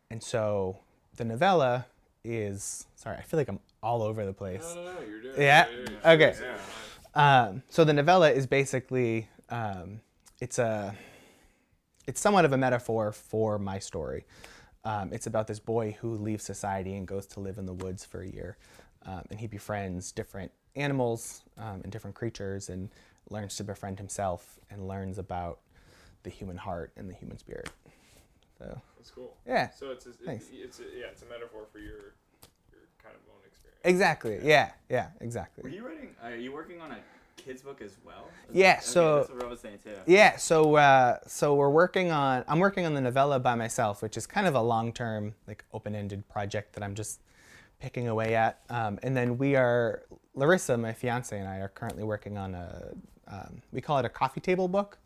and 0.10 0.22
so 0.22 0.79
the 1.20 1.26
novella 1.26 1.86
is 2.24 2.88
sorry, 2.96 3.18
I 3.18 3.22
feel 3.24 3.40
like 3.40 3.50
I'm 3.50 3.60
all 3.84 4.02
over 4.02 4.26
the 4.26 4.34
place. 4.34 4.74
No, 4.74 4.84
no, 4.84 4.94
no, 4.94 5.00
you're 5.02 5.22
doing 5.22 5.36
Yeah? 5.38 5.68
Yeah, 6.04 6.12
Okay. 6.14 6.36
Yeah. 6.42 7.46
Um, 7.46 7.64
so 7.70 7.84
the 7.84 7.92
novella 7.92 8.32
is 8.32 8.48
basically 8.48 9.28
um, 9.50 10.00
it's 10.40 10.60
a 10.60 10.96
it's 12.08 12.22
somewhat 12.22 12.46
of 12.46 12.54
a 12.54 12.58
metaphor 12.58 13.12
for 13.12 13.60
my 13.60 13.80
story. 13.80 14.26
Um, 14.86 15.12
it's 15.12 15.28
about 15.28 15.46
this 15.46 15.60
boy 15.60 15.98
who 16.00 16.16
leaves 16.16 16.46
society 16.46 16.96
and 16.96 17.06
goes 17.06 17.26
to 17.28 17.42
live 17.42 17.58
in 17.58 17.66
the 17.66 17.74
woods 17.74 18.06
for 18.06 18.22
a 18.22 18.28
year, 18.28 18.56
um, 19.06 19.24
and 19.30 19.40
he 19.42 19.48
befriends 19.48 20.14
different 20.14 20.52
animals 20.78 21.42
um, 21.58 21.82
and 21.84 21.92
different 21.92 22.16
creatures, 22.16 22.70
and 22.70 22.90
learns 23.30 23.58
to 23.58 23.66
befriend 23.66 24.00
himself 24.00 24.58
and 24.72 24.88
learns 24.88 25.18
about 25.18 25.60
the 26.24 26.30
human 26.30 26.56
heart 26.56 26.94
and 26.96 27.10
the 27.10 27.14
human 27.14 27.38
spirit. 27.38 27.70
So 28.60 28.82
That's 28.98 29.12
cool. 29.12 29.36
yeah, 29.48 29.70
So 29.72 29.92
it's 29.92 30.06
a, 30.06 30.10
Thanks. 30.12 30.46
it's, 30.51 30.80
it's 30.80 30.80
a, 30.80 30.84
yeah, 31.00 31.06
it's 31.12 31.22
a 31.24 31.25
metaphor 31.25 31.62
for 31.72 31.80
your 31.80 32.13
your 32.72 32.82
kind 33.01 33.16
of 33.16 33.22
own 33.34 33.42
experience. 33.48 33.80
exactly. 33.84 34.39
Yeah, 34.44 34.72
yeah, 34.89 35.08
exactly. 35.22 35.63
Were 35.63 35.70
you 35.70 35.86
writing? 35.88 36.10
Are 36.22 36.36
you 36.36 36.51
working 36.51 36.82
on 36.82 36.92
a 36.92 36.98
kids 37.38 37.62
book 37.62 37.82
as 37.82 37.96
well? 38.06 38.28
Yeah, 38.51 38.74
Okay, 38.74 38.80
so- 38.82 39.18
that's 39.20 39.30
what 39.32 39.44
I 39.46 39.48
was 39.48 39.60
saying 39.62 39.80
too. 39.84 39.96
Yeah, 40.06 40.36
so 40.36 40.75
uh, 40.75 41.20
so 41.25 41.56
we're 41.56 41.70
working 41.70 42.12
on. 42.12 42.44
I'm 42.50 42.60
working 42.60 42.86
on 42.86 42.94
the 42.94 43.01
novella 43.01 43.39
by 43.39 43.56
myself, 43.56 44.01
which 44.01 44.18
is 44.18 44.28
kind 44.28 44.46
of 44.46 44.56
a 44.56 44.62
long-term, 44.62 45.34
like 45.48 45.63
open-ended 45.74 46.28
project 46.28 46.74
that 46.74 46.84
I'm 46.84 46.96
just 46.96 47.22
picking 47.80 48.10
away 48.10 48.36
at. 48.36 48.60
Um, 48.70 49.00
and 49.04 49.16
then 49.16 49.38
we 49.38 49.56
are 49.56 50.04
Larissa, 50.36 50.78
my 50.78 50.92
fiance, 50.92 51.38
and 51.38 51.48
I 51.48 51.60
are 51.60 51.70
currently 51.70 52.04
working 52.04 52.38
on 52.38 52.56
a. 52.56 52.92
Um, 53.30 53.62
we 53.72 53.80
call 53.80 54.00
it 54.00 54.06
a 54.06 54.10
coffee 54.10 54.42
table 54.42 54.68
book, 54.68 54.98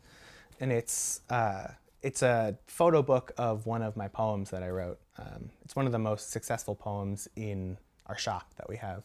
and 0.60 0.72
it's 0.72 1.22
uh, 1.30 1.68
it's 2.04 2.22
a 2.22 2.58
photo 2.68 3.02
book 3.02 3.32
of 3.38 3.66
one 3.66 3.82
of 3.82 3.98
my 3.98 4.08
poems 4.08 4.50
that 4.52 4.62
I 4.62 4.70
wrote. 4.70 5.00
Um, 5.18 5.50
it's 5.64 5.76
one 5.76 5.86
of 5.86 5.92
the 5.92 6.00
most 6.00 6.32
successful 6.32 6.76
poems 6.76 7.28
in 7.36 7.78
our 8.08 8.18
shop 8.18 8.54
that 8.58 8.70
we 8.70 8.78
have, 8.78 9.04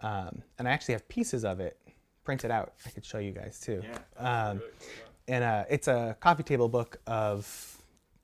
um, 0.00 0.42
and 0.58 0.68
I 0.68 0.70
actually 0.70 0.94
have 0.94 1.06
pieces 1.08 1.44
of 1.44 1.60
it 1.60 1.76
printed 2.24 2.50
out. 2.50 2.74
I 2.86 2.90
could 2.90 3.04
show 3.04 3.18
you 3.18 3.32
guys 3.32 3.60
too. 3.60 3.82
Yeah. 3.84 3.98
Um, 4.50 4.58
Really 4.58 4.70
cool, 4.70 4.98
and 5.28 5.44
uh, 5.44 5.64
it's 5.68 5.88
a 5.88 6.16
coffee 6.20 6.42
table 6.42 6.68
book 6.68 7.00
of 7.06 7.76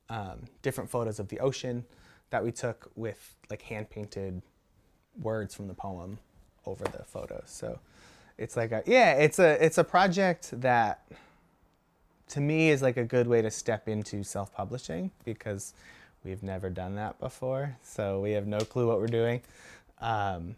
um, 0.09 0.45
different 0.61 0.89
photos 0.89 1.19
of 1.19 1.27
the 1.27 1.39
ocean 1.39 1.85
that 2.29 2.43
we 2.43 2.51
took 2.51 2.91
with 2.95 3.35
like 3.49 3.61
hand 3.61 3.89
painted 3.89 4.41
words 5.21 5.53
from 5.55 5.67
the 5.67 5.73
poem 5.73 6.19
over 6.65 6.83
the 6.85 7.03
photos. 7.05 7.43
So 7.45 7.79
it's 8.37 8.55
like 8.55 8.71
a 8.71 8.83
yeah, 8.85 9.13
it's 9.13 9.39
a 9.39 9.63
it's 9.63 9.77
a 9.77 9.83
project 9.83 10.49
that 10.61 11.05
to 12.29 12.39
me 12.39 12.69
is 12.69 12.81
like 12.81 12.97
a 12.97 13.03
good 13.03 13.27
way 13.27 13.41
to 13.41 13.51
step 13.51 13.87
into 13.87 14.23
self 14.23 14.53
publishing 14.53 15.11
because 15.25 15.73
we've 16.23 16.43
never 16.43 16.69
done 16.69 16.95
that 16.95 17.19
before. 17.19 17.77
So 17.83 18.19
we 18.21 18.31
have 18.31 18.47
no 18.47 18.59
clue 18.59 18.87
what 18.87 18.99
we're 18.99 19.07
doing, 19.07 19.41
um, 19.99 20.55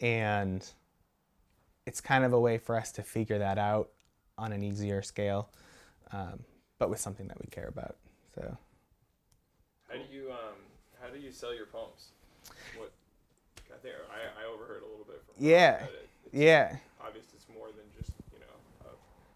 and 0.00 0.66
it's 1.86 2.00
kind 2.00 2.24
of 2.24 2.32
a 2.32 2.40
way 2.40 2.58
for 2.58 2.76
us 2.76 2.92
to 2.92 3.02
figure 3.02 3.38
that 3.38 3.58
out 3.58 3.90
on 4.38 4.52
an 4.52 4.62
easier 4.62 5.02
scale, 5.02 5.48
um, 6.12 6.40
but 6.78 6.88
with 6.90 6.98
something 7.00 7.28
that 7.28 7.38
we 7.40 7.46
care 7.50 7.68
about. 7.68 7.96
So 8.34 8.56
How 9.88 9.94
do 9.94 10.04
you 10.10 10.30
um 10.30 10.56
how 11.00 11.08
do 11.08 11.18
you 11.18 11.32
sell 11.32 11.54
your 11.54 11.66
poems? 11.66 12.08
What 12.76 12.92
I 13.72 13.76
think 13.82 13.94
I, 14.10 14.42
I 14.44 14.52
overheard 14.52 14.82
a 14.82 14.86
little 14.86 15.04
bit 15.06 15.22
from 15.26 15.34
Yeah. 15.44 15.84
it- 15.84 16.08
yeah, 16.34 16.76
obvious 17.04 17.26
it's 17.34 17.46
more 17.54 17.66
than 17.66 17.84
just 17.98 18.10
you 18.32 18.38
know 18.40 18.90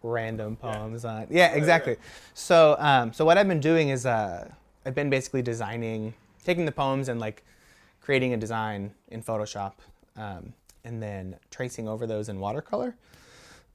random 0.07 0.57
Yeah. 0.63 0.71
poems 0.73 1.05
on. 1.05 1.27
Yeah, 1.29 1.49
right. 1.49 1.57
exactly. 1.57 1.97
So 2.33 2.75
um, 2.79 3.13
so 3.13 3.25
what 3.25 3.37
I've 3.37 3.47
been 3.47 3.59
doing 3.59 3.89
is 3.89 4.05
uh, 4.05 4.49
I've 4.85 4.95
been 4.95 5.09
basically 5.09 5.41
designing, 5.41 6.13
taking 6.43 6.65
the 6.65 6.71
poems 6.71 7.09
and 7.09 7.19
like 7.19 7.43
creating 8.01 8.33
a 8.33 8.37
design 8.37 8.93
in 9.09 9.21
Photoshop, 9.21 9.73
um, 10.15 10.53
and 10.83 11.01
then 11.03 11.35
tracing 11.51 11.87
over 11.87 12.07
those 12.07 12.29
in 12.29 12.39
watercolor. 12.39 12.95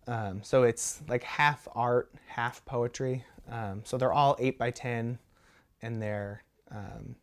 Um, 0.06 0.40
so 0.42 0.62
it's 0.64 1.00
like 1.08 1.22
half 1.22 1.68
art, 1.74 2.10
half 2.26 2.64
poetry. 2.64 3.24
Um, 3.50 3.82
so 3.84 3.98
they're 3.98 4.12
all 4.12 4.36
eight 4.40 4.58
by 4.58 4.70
ten, 4.70 5.18
and 5.82 6.00
they're 6.02 6.42
um, 6.70 7.14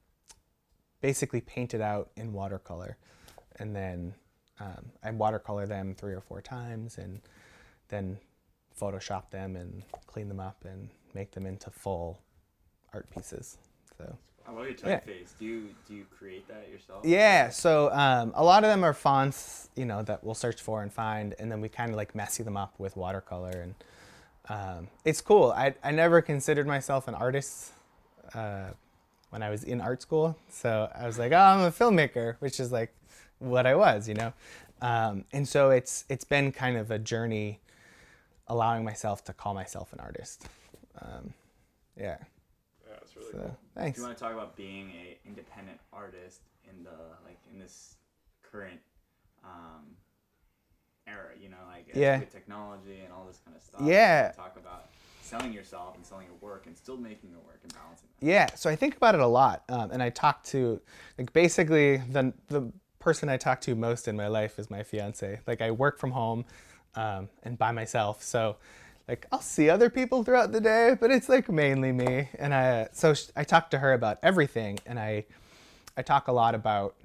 basically 1.02 1.42
painted 1.42 1.82
out 1.82 2.10
in 2.16 2.32
watercolor, 2.34 2.98
and 3.58 3.76
then 3.76 4.14
um, 4.60 4.92
I 5.04 5.12
watercolor 5.12 5.66
them 5.66 5.96
three 5.96 6.14
or 6.14 6.22
four 6.22 6.42
times, 6.42 6.98
and 6.98 7.22
then 7.88 8.20
Photoshop 8.80 9.30
them 9.32 9.56
and 9.56 9.84
clean 10.08 10.28
them 10.28 10.40
up 10.40 10.64
and 10.66 10.90
make 11.14 11.32
them 11.32 11.46
into 11.46 11.70
full 11.70 12.20
art 12.94 13.10
pieces. 13.10 13.58
So 13.98 14.16
How 14.46 14.54
about 14.54 14.64
your 14.64 14.90
Yeah. 14.92 15.00
typeface? 15.00 15.30
Do 15.40 15.46
you 15.46 15.70
do 15.88 15.94
you 15.96 16.06
create 16.18 16.48
that 16.48 16.70
yourself? 16.70 17.06
yeah, 17.06 17.50
so 17.50 17.92
um, 17.92 18.32
a 18.36 18.44
lot 18.44 18.64
of 18.64 18.70
them 18.70 18.84
are 18.84 18.94
fonts, 18.94 19.70
you 19.76 19.86
know, 19.86 20.02
that 20.04 20.24
we'll 20.24 20.34
search 20.36 20.62
for 20.62 20.82
and 20.82 20.92
find, 20.92 21.36
and 21.40 21.52
then 21.52 21.62
we 21.62 21.70
kind 21.70 21.92
of 21.92 21.98
like 21.98 22.16
messy 22.16 22.44
them 22.44 22.58
up 22.58 22.74
with 22.80 22.96
watercolor, 22.98 23.52
and 23.52 23.76
um, 24.50 24.88
it's 25.06 25.22
cool. 25.22 25.52
I 25.52 25.76
I 25.84 25.92
never 25.92 26.22
considered 26.22 26.66
myself 26.68 27.08
an 27.08 27.16
artist 27.16 27.74
uh, 28.34 28.70
when 29.30 29.44
I 29.44 29.50
was 29.52 29.64
in 29.64 29.82
art 29.82 30.02
school, 30.02 30.36
so 30.50 30.90
I 30.96 31.06
was 31.06 31.20
like, 31.20 31.32
oh, 31.32 31.38
I'm 31.38 31.60
a 31.62 31.72
filmmaker, 31.72 32.36
which 32.40 32.60
is 32.60 32.72
like 32.72 32.94
what 33.40 33.68
I 33.68 33.76
was, 33.76 34.08
you 34.08 34.16
know, 34.16 34.34
um, 34.82 35.26
and 35.32 35.48
so 35.48 35.70
it's 35.70 36.06
it's 36.10 36.24
been 36.26 36.52
kind 36.52 36.76
of 36.78 36.90
a 36.90 36.98
journey, 36.98 37.60
allowing 38.50 38.84
myself 38.84 39.24
to 39.26 39.34
call 39.34 39.54
myself 39.54 39.94
an 39.94 40.00
artist. 40.00 40.48
Um, 41.02 41.34
yeah. 41.98 42.18
yeah 42.88 42.96
it's 43.02 43.16
really 43.16 43.32
So 43.32 43.38
cool. 43.38 43.58
thanks. 43.76 43.98
Do 43.98 44.02
you 44.02 44.08
want 44.08 44.18
to 44.18 44.24
talk 44.24 44.34
about 44.34 44.56
being 44.56 44.92
a 44.92 45.18
independent 45.28 45.80
artist 45.94 46.42
in 46.70 46.84
the 46.84 46.90
like 47.26 47.40
in 47.54 47.60
this 47.60 47.96
current 48.42 48.80
um, 49.44 49.86
era? 51.08 51.30
You 51.42 51.50
know, 51.50 51.58
like 51.68 51.88
Yeah. 51.94 52.20
with 52.20 52.32
technology 52.32 53.00
and 53.04 53.14
all 53.14 53.26
this 53.26 53.40
kind 53.46 53.56
of 53.56 53.64
stuff. 53.64 53.82
Yeah. 53.84 54.32
Talk 54.36 54.58
about 54.58 54.90
selling 55.22 55.54
yourself 55.54 55.96
and 55.96 56.04
selling 56.04 56.26
your 56.26 56.36
work 56.42 56.66
and 56.66 56.76
still 56.76 56.98
making 56.98 57.30
your 57.30 57.40
work 57.42 57.60
and 57.62 57.72
balancing 57.74 58.08
that. 58.20 58.26
Yeah, 58.26 58.48
so 58.56 58.68
I 58.70 58.76
think 58.76 58.98
about 58.98 59.14
it 59.14 59.22
a 59.22 59.28
lot, 59.28 59.64
um, 59.70 59.92
and 59.92 60.02
I 60.02 60.10
talk 60.10 60.44
to 60.46 60.82
like 61.20 61.32
basically 61.34 61.98
the 61.98 62.34
the 62.48 62.72
person 62.98 63.30
I 63.30 63.38
talk 63.38 63.62
to 63.62 63.76
most 63.76 64.08
in 64.08 64.18
my 64.18 64.28
life 64.28 64.58
is 64.60 64.70
my 64.72 64.82
fiance. 64.84 65.40
Like 65.48 65.62
I 65.62 65.70
work 65.72 66.00
from 66.00 66.12
home 66.12 66.46
um, 66.96 67.30
and 67.44 67.58
by 67.58 67.72
myself, 67.72 68.24
so 68.24 68.58
like 69.08 69.26
I'll 69.32 69.42
see 69.42 69.70
other 69.70 69.90
people 69.90 70.24
throughout 70.24 70.52
the 70.52 70.62
day, 70.62 70.96
but 71.00 71.10
it's 71.10 71.28
like 71.28 71.50
mainly 71.50 71.92
me. 71.92 72.30
And 72.38 72.54
I 72.54 72.90
so 72.92 73.14
I 73.36 73.44
talk 73.44 73.72
to 73.72 73.80
her 73.80 73.94
about 73.94 74.20
everything, 74.22 74.80
and 74.86 75.00
I 75.00 75.26
I 75.98 76.04
talk 76.04 76.28
a 76.28 76.32
lot 76.32 76.54
about 76.54 76.96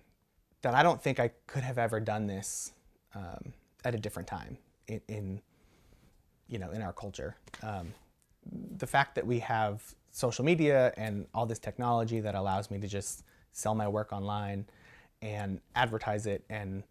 that. 0.63 0.75
I 0.75 0.83
don't 0.83 1.03
think 1.03 1.19
I 1.19 1.31
could 1.47 1.63
have 1.63 1.79
ever 1.79 2.01
done 2.01 2.27
this 2.27 2.73
um, 3.15 3.55
at 3.85 3.95
a 3.95 3.99
different 3.99 4.29
time 4.29 4.59
in, 4.87 5.01
in 5.09 5.41
you 6.47 6.59
know 6.59 6.71
in 6.73 6.83
our 6.83 6.93
culture. 6.93 7.37
Um, 7.63 7.95
the 8.77 8.87
fact 8.87 9.15
that 9.15 9.27
we 9.27 9.39
have 9.39 9.83
social 10.11 10.45
media 10.45 10.93
and 10.97 11.27
all 11.35 11.47
this 11.47 11.59
technology 11.59 12.21
that 12.21 12.35
allows 12.35 12.71
me 12.71 12.79
to 12.79 12.87
just 12.87 13.25
sell 13.53 13.75
my 13.75 13.89
work 13.89 14.13
online 14.13 14.67
and 15.23 15.61
advertise 15.75 16.27
it 16.27 16.45
and 16.51 16.83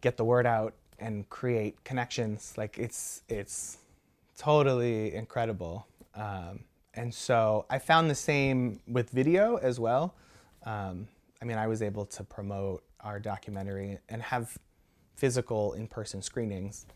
get 0.00 0.16
the 0.16 0.24
word 0.24 0.46
out 0.46 0.74
and 1.02 1.28
create 1.28 1.82
connections 1.84 2.54
like 2.56 2.78
it's 2.78 3.22
it's 3.28 3.78
totally 4.38 5.14
incredible. 5.14 5.86
Um, 6.14 6.60
and 6.94 7.12
so 7.12 7.64
i 7.70 7.78
found 7.78 8.10
the 8.10 8.14
same 8.14 8.80
with 8.86 9.10
video 9.10 9.56
as 9.56 9.80
well. 9.80 10.14
Um, 10.64 11.08
i 11.40 11.44
mean 11.44 11.58
i 11.58 11.66
was 11.66 11.82
able 11.82 12.06
to 12.06 12.22
promote 12.22 12.84
our 13.00 13.18
documentary 13.18 13.98
and 14.08 14.22
have 14.22 14.56
physical 15.16 15.72
in-person 15.72 16.22
screenings 16.22 16.86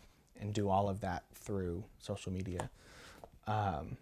and 0.40 0.52
do 0.54 0.68
all 0.68 0.88
of 0.88 1.00
that 1.00 1.24
through 1.34 1.82
social 1.98 2.32
media. 2.32 2.70
Um, 3.46 3.96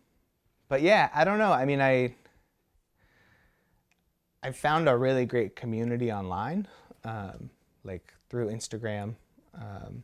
but 0.68 0.82
yeah 0.82 1.08
i 1.14 1.24
don't 1.24 1.38
know. 1.38 1.52
I 1.52 1.64
mean 1.64 1.80
i 1.80 2.14
i 4.42 4.50
found 4.52 4.88
a 4.88 4.96
really 4.96 5.26
great 5.26 5.56
community 5.56 6.12
online 6.12 6.68
um, 7.04 7.50
like 7.84 8.12
through 8.28 8.48
instagram 8.50 9.14
um, 9.58 10.02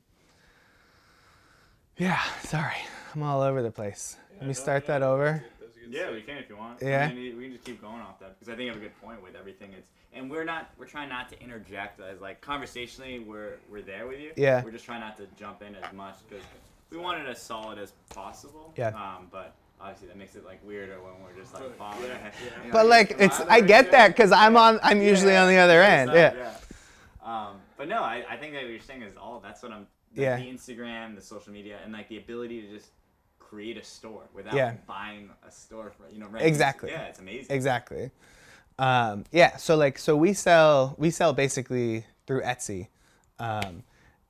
yeah 1.96 2.20
sorry 2.44 2.76
i'm 3.14 3.22
all 3.22 3.42
over 3.42 3.62
the 3.62 3.70
place 3.70 4.16
let 4.38 4.48
me 4.48 4.54
start 4.54 4.84
yeah, 4.84 4.98
that 4.98 5.02
over 5.02 5.44
That's 5.60 5.76
a 5.76 5.80
good 5.80 5.92
Yeah, 5.92 6.10
we 6.12 6.22
can 6.22 6.38
if 6.38 6.48
you 6.48 6.56
want. 6.56 6.80
Yeah. 6.80 7.08
I 7.10 7.14
mean, 7.14 7.36
we 7.36 7.44
can 7.44 7.52
just 7.52 7.64
keep 7.64 7.82
going 7.82 8.00
off 8.00 8.18
that 8.20 8.38
because 8.38 8.50
I 8.50 8.56
think 8.56 8.66
you 8.66 8.72
have 8.72 8.78
a 8.78 8.80
good 8.80 8.98
point 9.02 9.22
with 9.22 9.34
everything. 9.36 9.70
It's 9.76 9.90
and 10.14 10.30
we're 10.30 10.44
not 10.44 10.70
we're 10.78 10.86
trying 10.86 11.10
not 11.10 11.28
to 11.28 11.42
interject 11.42 12.00
as 12.00 12.20
like 12.22 12.40
conversationally 12.40 13.18
we're 13.18 13.58
we're 13.70 13.82
there 13.82 14.06
with 14.06 14.18
you. 14.18 14.32
Yeah. 14.36 14.64
We're 14.64 14.70
just 14.70 14.86
trying 14.86 15.00
not 15.00 15.18
to 15.18 15.26
jump 15.38 15.60
in 15.62 15.74
as 15.74 15.92
much 15.92 16.14
because 16.26 16.44
we 16.90 16.96
want 16.96 17.20
it 17.20 17.28
as 17.28 17.40
solid 17.42 17.78
as 17.78 17.92
possible. 18.08 18.72
Yeah. 18.76 18.88
Um, 18.88 19.26
but 19.30 19.54
obviously 19.78 20.08
that 20.08 20.16
makes 20.16 20.34
it 20.36 20.44
like 20.44 20.64
weirder 20.66 20.96
when 21.02 21.12
we're 21.22 21.38
just 21.38 21.52
like 21.54 21.64
But, 21.64 21.76
following 21.76 22.08
yeah, 22.08 22.16
yeah. 22.22 22.30
You 22.64 22.68
know, 22.68 22.72
but 22.72 22.86
like 22.86 23.10
come 23.10 23.20
it's 23.20 23.40
i 23.48 23.60
get 23.62 23.90
that 23.92 24.08
because 24.08 24.30
i'm 24.30 24.54
on 24.54 24.78
i'm 24.82 25.00
usually 25.00 25.32
Yeah, 25.32 25.44
on 25.44 25.48
the 25.48 25.56
other 25.56 25.82
end 25.82 26.10
so, 26.10 26.14
yeah 26.16 26.54
Um, 27.24 27.56
but 27.76 27.88
no, 27.88 28.02
I, 28.02 28.24
I 28.28 28.36
think 28.36 28.54
that 28.54 28.62
what 28.62 28.70
you're 28.70 28.80
saying 28.80 29.02
is 29.02 29.16
all 29.16 29.40
that's 29.40 29.62
what 29.62 29.72
I'm. 29.72 29.80
Like 29.80 29.88
Yeah. 30.24 30.36
The 30.38 30.44
Instagram, 30.44 31.14
the 31.14 31.20
social 31.22 31.52
media, 31.52 31.78
and 31.84 31.92
like 31.92 32.08
the 32.08 32.18
ability 32.18 32.62
to 32.62 32.68
just 32.68 32.88
create 33.38 33.76
a 33.76 33.84
store 33.84 34.22
without 34.34 34.54
Yeah. 34.54 34.74
buying 34.86 35.30
a 35.46 35.50
store 35.50 35.92
for 35.96 36.08
you 36.12 36.18
know. 36.20 36.26
renting- 36.26 36.48
Exactly. 36.48 36.90
Yeah, 36.90 37.02
it's 37.06 37.18
amazing. 37.20 37.54
exactly 37.56 38.10
um, 38.78 39.24
yeah 39.32 39.56
so 39.56 39.76
like 39.76 39.98
so 39.98 40.16
we 40.16 40.32
sell 40.32 40.94
we 40.98 41.10
sell 41.10 41.32
basically 41.34 42.06
through 42.26 42.40
etsy 42.42 42.86
um, 43.38 43.82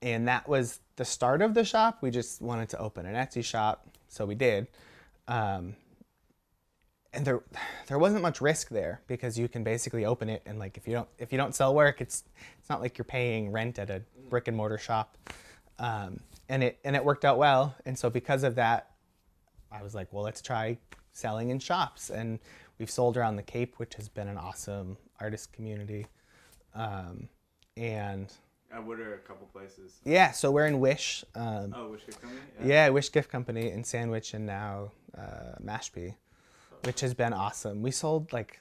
and 0.02 0.26
that 0.26 0.49
was 0.49 0.80
the 0.97 1.04
start 1.04 1.40
of 1.42 1.54
the 1.54 1.64
shop 1.64 1.99
we 2.00 2.11
just 2.11 2.40
wanted 2.42 2.68
to 2.68 2.78
open 2.78 3.06
an 3.06 3.14
etsy 3.14 3.44
shop 3.44 3.87
so 4.09 4.25
we 4.26 4.35
did 4.35 4.66
um, 5.28 5.76
and 7.12 7.24
there 7.26 7.42
there 7.88 7.98
wasn't 7.98 8.22
much 8.22 8.40
risk 8.40 8.68
there 8.68 9.00
because 9.06 9.38
you 9.38 9.48
can 9.48 9.64
basically 9.64 10.04
open 10.04 10.28
it 10.28 10.42
and 10.46 10.58
like 10.58 10.76
if 10.76 10.86
you 10.86 10.92
don't 10.94 11.08
if 11.18 11.32
you 11.32 11.38
don't 11.38 11.54
sell 11.54 11.74
work 11.74 12.00
it's 12.00 12.24
it's 12.58 12.68
not 12.70 12.80
like 12.80 12.96
you're 12.98 13.04
paying 13.04 13.50
rent 13.52 13.78
at 13.78 13.90
a 13.90 14.02
brick 14.28 14.46
and 14.48 14.56
mortar 14.56 14.78
shop. 14.78 15.16
Um, 15.78 16.20
and 16.48 16.62
it 16.62 16.78
and 16.84 16.94
it 16.94 17.04
worked 17.04 17.24
out 17.24 17.38
well. 17.38 17.74
And 17.86 17.98
so 17.98 18.10
because 18.10 18.42
of 18.44 18.54
that 18.56 18.90
I 19.72 19.82
was 19.82 19.94
like 19.94 20.12
well 20.12 20.22
let's 20.24 20.40
try 20.42 20.78
selling 21.12 21.50
in 21.50 21.58
shops. 21.58 22.10
And 22.10 22.38
we've 22.78 22.90
sold 22.90 23.16
around 23.16 23.36
the 23.36 23.42
Cape 23.42 23.74
which 23.78 23.94
has 23.94 24.08
been 24.08 24.28
an 24.28 24.38
awesome 24.38 24.96
artist 25.20 25.52
community. 25.52 26.06
Um, 26.74 27.28
and 27.76 28.32
Uh, 28.73 28.82
what 28.82 29.00
are 29.00 29.14
a 29.14 29.18
couple 29.18 29.46
places? 29.49 29.99
yeah 30.04 30.30
so 30.30 30.50
we're 30.52 30.66
in 30.66 30.78
Wish 30.78 31.25
um, 31.34 31.75
Oh, 31.76 31.88
which 31.90 32.04
could 32.04 32.20
come 32.20 32.30
yeah, 32.62 32.88
Wish 32.90 33.10
Gift 33.10 33.30
Company 33.30 33.70
in 33.70 33.82
Sandwich 33.82 34.32
and 34.34 34.46
now 34.46 34.92
uh, 35.18 35.56
Mashpee, 35.60 36.14
which 36.84 37.00
has 37.00 37.14
been 37.14 37.32
awesome. 37.32 37.82
We 37.82 37.90
sold 37.90 38.32
like 38.32 38.60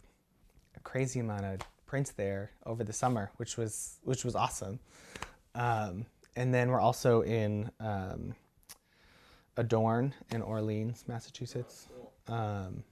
a 0.75 0.79
crazy 0.81 1.19
amount 1.19 1.45
of 1.45 1.59
prints 1.85 2.11
there 2.11 2.51
over 2.65 2.83
the 2.83 2.93
summer, 2.93 3.31
which 3.37 3.57
was 3.57 3.99
which 4.03 4.23
was 4.23 4.35
awesome. 4.35 4.79
Um, 5.55 6.05
and 6.35 6.53
then 6.53 6.69
we're 6.69 6.79
also 6.79 7.21
in 7.21 7.71
um, 7.79 8.35
Adorn 9.57 10.13
in 10.31 10.41
Orleans, 10.41 11.03
Massachusetts. 11.07 11.87
Um, 12.27 12.83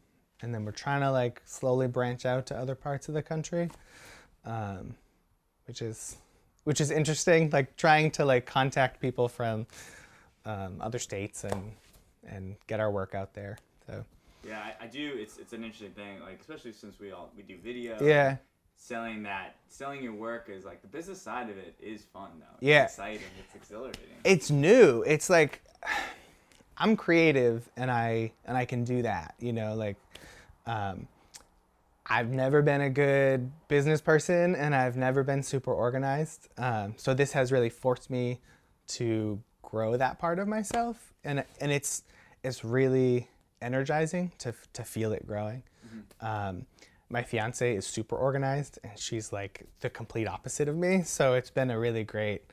and 0.41 0.53
then 0.53 0.65
we're 0.65 0.71
trying 0.71 1.01
to 1.01 1.11
like 1.11 1.41
slowly 1.45 1.87
branch 1.87 2.25
out 2.25 2.45
to 2.47 2.57
other 2.57 2.75
parts 2.75 3.07
of 3.07 3.13
the 3.13 3.21
country, 3.21 3.69
um, 4.45 4.95
which 5.65 5.81
is 5.81 6.17
which 6.63 6.81
is 6.81 6.91
interesting. 6.91 7.49
Like 7.51 7.75
trying 7.77 8.11
to 8.11 8.25
like 8.25 8.45
contact 8.45 8.99
people 8.99 9.27
from 9.29 9.65
um, 10.45 10.77
other 10.81 10.99
states 10.99 11.43
and 11.43 11.71
and 12.27 12.55
get 12.67 12.79
our 12.79 12.91
work 12.91 13.15
out 13.15 13.33
there. 13.33 13.57
So 13.85 14.03
Yeah, 14.47 14.59
I, 14.59 14.85
I 14.85 14.87
do. 14.87 15.13
It's 15.15 15.37
it's 15.37 15.53
an 15.53 15.63
interesting 15.63 15.91
thing, 15.91 16.19
like 16.21 16.39
especially 16.39 16.71
since 16.73 16.99
we 16.99 17.11
all 17.11 17.29
we 17.35 17.43
do 17.43 17.57
video. 17.63 17.97
yeah, 18.01 18.37
Selling 18.75 19.23
that, 19.23 19.55
selling 19.67 20.01
your 20.03 20.13
work 20.13 20.49
is 20.49 20.63
like 20.63 20.81
the 20.81 20.87
business 20.87 21.21
side 21.21 21.49
of 21.49 21.57
it 21.57 21.75
is 21.81 22.03
fun 22.03 22.29
though. 22.39 22.45
It's 22.55 22.61
Yeah. 22.63 22.83
exciting. 22.83 23.21
It's 23.43 23.55
exhilarating. 23.55 24.15
it's 24.23 24.49
new. 24.51 25.03
It's 25.05 25.29
like 25.29 25.61
I'm 26.77 26.95
creative 26.95 27.67
and 27.75 27.91
I 27.91 28.31
and 28.45 28.55
I 28.55 28.65
can 28.65 28.83
do 28.83 29.01
that. 29.01 29.35
You 29.39 29.51
know, 29.53 29.75
like 29.75 29.97
um, 30.65 31.07
I've 32.05 32.29
never 32.29 32.61
been 32.61 32.81
a 32.81 32.89
good 32.89 33.51
business 33.67 33.99
person 33.99 34.55
and 34.55 34.73
I've 34.73 34.95
never 34.95 35.23
been 35.23 35.43
super 35.43 35.73
organized. 35.73 36.47
Um, 36.57 36.93
so 36.97 37.13
this 37.13 37.33
has 37.33 37.51
really 37.51 37.69
forced 37.69 38.09
me 38.09 38.39
to 38.89 39.41
grow 39.61 39.97
that 39.97 40.17
part 40.19 40.39
of 40.39 40.47
myself, 40.47 41.13
and 41.25 41.43
and 41.59 41.71
it's 41.71 42.03
it's 42.43 42.63
really 42.63 43.27
energizing 43.61 44.31
to 44.39 44.53
to 44.73 44.83
feel 44.83 45.11
it 45.11 45.25
growing. 45.25 45.63
Um, 46.21 46.65
my 47.09 47.23
fiance 47.23 47.75
is 47.75 47.87
super 47.87 48.15
organized, 48.15 48.79
and 48.83 48.97
she's 48.97 49.31
like 49.31 49.65
the 49.79 49.89
complete 49.89 50.27
opposite 50.27 50.67
of 50.67 50.75
me. 50.75 51.03
So 51.03 51.33
it's 51.35 51.49
been 51.49 51.71
a 51.71 51.79
really 51.79 52.03
great 52.03 52.43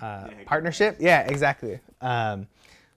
uh, 0.00 0.28
good 0.28 0.46
partnership. 0.46 0.96
Yeah, 1.00 1.20
exactly. 1.22 1.80
Um, 2.00 2.46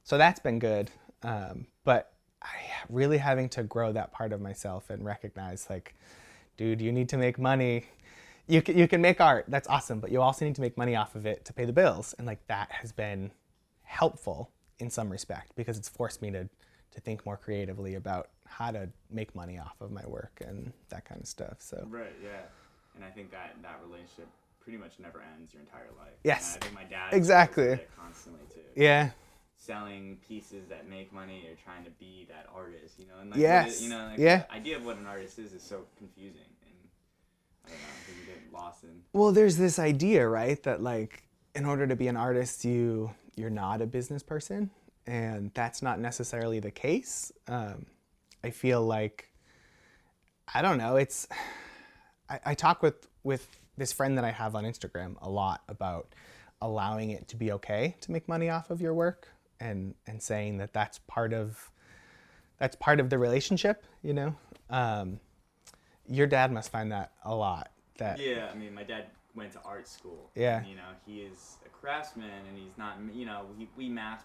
so 0.04 0.18
that's 0.18 0.40
been 0.40 0.60
good. 0.60 0.92
Um, 1.24 1.66
but 1.84 2.14
I 2.42 2.48
really 2.90 3.18
having 3.18 3.50
to 3.50 3.64
grow 3.64 3.92
that 3.92 4.12
part 4.12 4.34
of 4.34 4.42
myself 4.42 4.90
and 4.90 5.04
recognize 5.04 5.68
like, 5.70 5.96
dude, 6.58 6.82
you 6.82 6.92
need 6.92 7.10
to 7.10 7.18
make 7.18 7.40
money. 7.40 7.86
You 8.48 8.62
can, 8.62 8.78
you 8.78 8.88
can 8.88 9.02
make 9.02 9.20
art. 9.22 9.46
That's 9.48 9.68
awesome. 9.68 10.00
But 10.00 10.12
you 10.12 10.22
also 10.22 10.46
need 10.46 10.56
to 10.56 10.62
make 10.62 10.78
money 10.78 10.96
off 10.96 11.16
of 11.16 11.26
it 11.26 11.46
to 11.46 11.54
pay 11.54 11.66
the 11.66 11.74
bills. 11.74 12.16
And 12.18 12.28
like 12.28 12.46
that 12.48 12.72
has 12.72 12.92
been 12.92 13.32
helpful 13.84 14.52
in 14.78 14.90
some 14.90 15.10
respect 15.10 15.52
because 15.56 15.78
it's 15.78 15.90
forced 15.90 16.22
me 16.22 16.32
to, 16.32 16.50
to 16.92 17.02
think 17.02 17.26
more 17.26 17.38
creatively 17.38 17.96
about 17.96 18.30
how 18.46 18.72
to 18.72 18.90
make 19.12 19.36
money 19.36 19.60
off 19.60 19.80
of 19.82 19.92
my 19.92 20.06
work 20.08 20.42
and 20.46 20.72
that 20.90 21.06
kind 21.06 21.22
of 21.22 21.28
stuff. 21.28 21.58
So 21.60 21.86
Right. 21.90 22.14
Yeah. 22.24 22.42
And 22.96 23.06
I 23.06 23.10
think 23.10 23.32
that 23.32 23.56
that 23.62 23.80
relationship 23.86 24.28
pretty 24.60 24.78
much 24.78 24.94
never 25.00 25.22
ends 25.36 25.54
your 25.54 25.62
entire 25.62 25.90
life. 25.98 26.14
Yes. 26.24 26.56
And 26.56 26.64
I 26.64 26.68
think 26.68 26.76
my 26.76 26.84
dad 26.86 27.14
Exactly. 27.14 27.64
struggles 27.64 27.80
with 27.80 27.90
it 27.90 28.02
constantly 28.02 28.42
too. 28.54 28.62
yeah, 28.82 29.12
Selling 29.56 30.18
pieces 30.28 30.68
that 30.70 30.88
make 30.90 31.12
money 31.14 31.46
or 31.50 31.56
trying 31.64 31.84
to 31.84 31.92
be 31.92 32.26
that 32.30 32.48
artist, 32.56 32.98
you 32.98 33.06
know, 33.08 33.20
and 33.22 33.30
like 33.30 33.40
Yes. 33.40 33.82
you 33.82 33.90
know, 33.90 34.08
like 34.08 34.18
Yeah. 34.20 34.38
the 34.40 34.52
idea 34.54 34.78
of 34.78 34.86
what 34.86 34.98
an 34.98 35.06
artist 35.06 35.38
is 35.38 35.54
is 35.54 35.62
so 35.62 35.86
confusing, 35.98 36.42
and 36.64 36.74
I 37.66 37.70
don't 37.70 37.82
know, 37.82 37.88
I 37.88 38.20
you 38.20 38.26
get 38.26 38.54
lost 38.54 38.84
in. 38.84 39.04
Well, 39.14 39.32
there's 39.32 39.58
this 39.58 39.78
idea, 39.78 40.28
right, 40.28 40.62
that 40.64 40.82
like 40.82 41.24
in 41.56 41.66
order 41.66 41.86
to 41.88 41.96
be 41.96 42.08
an 42.08 42.16
artist, 42.18 42.64
you 42.66 43.14
you're 43.36 43.50
not 43.50 43.82
a 43.82 43.86
business 43.86 44.24
person, 44.24 44.70
and 45.08 45.52
that's 45.54 45.82
not 45.82 46.00
necessarily 46.00 46.60
the 46.60 46.72
case. 46.72 47.32
Um, 47.48 47.86
I 48.44 48.52
feel 48.52 48.82
like 48.82 49.30
I 50.54 50.62
don't 50.62 50.78
know. 50.78 50.96
It's 50.96 51.28
I, 52.30 52.40
I 52.46 52.54
talk 52.54 52.82
with 52.82 53.08
with 53.24 53.48
this 53.78 53.92
friend 53.92 54.18
that 54.18 54.26
I 54.26 54.32
have 54.32 54.56
on 54.56 54.64
Instagram 54.64 55.16
a 55.22 55.30
lot 55.30 55.62
about 55.68 56.14
allowing 56.62 57.12
it 57.12 57.28
to 57.30 57.38
be 57.38 57.52
okay 57.54 57.96
to 58.02 58.12
make 58.12 58.28
money 58.28 58.50
off 58.50 58.70
of 58.70 58.82
your 58.82 58.94
work, 58.94 59.28
and 59.60 59.96
and 60.08 60.22
saying 60.22 60.58
that 60.58 60.74
that's 60.74 61.00
part 61.08 61.34
of 61.34 61.72
that's 62.58 62.76
part 62.76 63.00
of 63.00 63.10
the 63.10 63.18
relationship. 63.18 63.86
You 64.02 64.14
know, 64.14 64.36
um, 64.70 65.20
your 66.08 66.28
dad 66.28 66.52
must 66.52 66.72
find 66.72 66.92
that 66.92 67.14
a 67.24 67.34
lot. 67.34 67.72
That 67.98 68.20
Yeah, 68.20 68.50
I 68.52 68.56
mean, 68.56 68.74
my 68.74 68.84
dad 68.84 69.08
went 69.36 69.52
to 69.54 69.62
art 69.64 69.88
school. 69.88 70.30
Yeah. 70.36 70.60
and, 70.60 70.68
you 70.68 70.76
know, 70.76 70.92
he 71.06 71.22
is 71.22 71.58
a 71.66 71.70
craftsman, 71.70 72.30
and 72.48 72.58
he's 72.58 72.78
not. 72.78 72.98
You 73.14 73.26
know, 73.26 73.46
we 73.58 73.68
we 73.78 73.90
mass. 73.90 74.22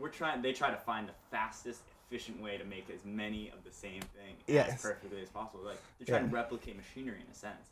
We're 0.00 0.08
trying. 0.08 0.42
They 0.42 0.52
try 0.52 0.70
to 0.70 0.76
find 0.76 1.06
the 1.08 1.12
fastest, 1.30 1.82
efficient 2.08 2.40
way 2.40 2.56
to 2.56 2.64
make 2.64 2.88
as 2.90 3.04
many 3.04 3.50
of 3.50 3.62
the 3.64 3.70
same 3.72 4.00
thing 4.00 4.34
Yes. 4.46 4.74
as 4.74 4.82
perfectly 4.82 5.20
as 5.22 5.28
possible. 5.28 5.62
Like 5.64 5.80
they're 5.98 6.06
trying 6.16 6.28
to 6.28 6.34
replicate 6.34 6.76
machinery 6.76 7.20
in 7.24 7.30
a 7.30 7.34
sense, 7.34 7.68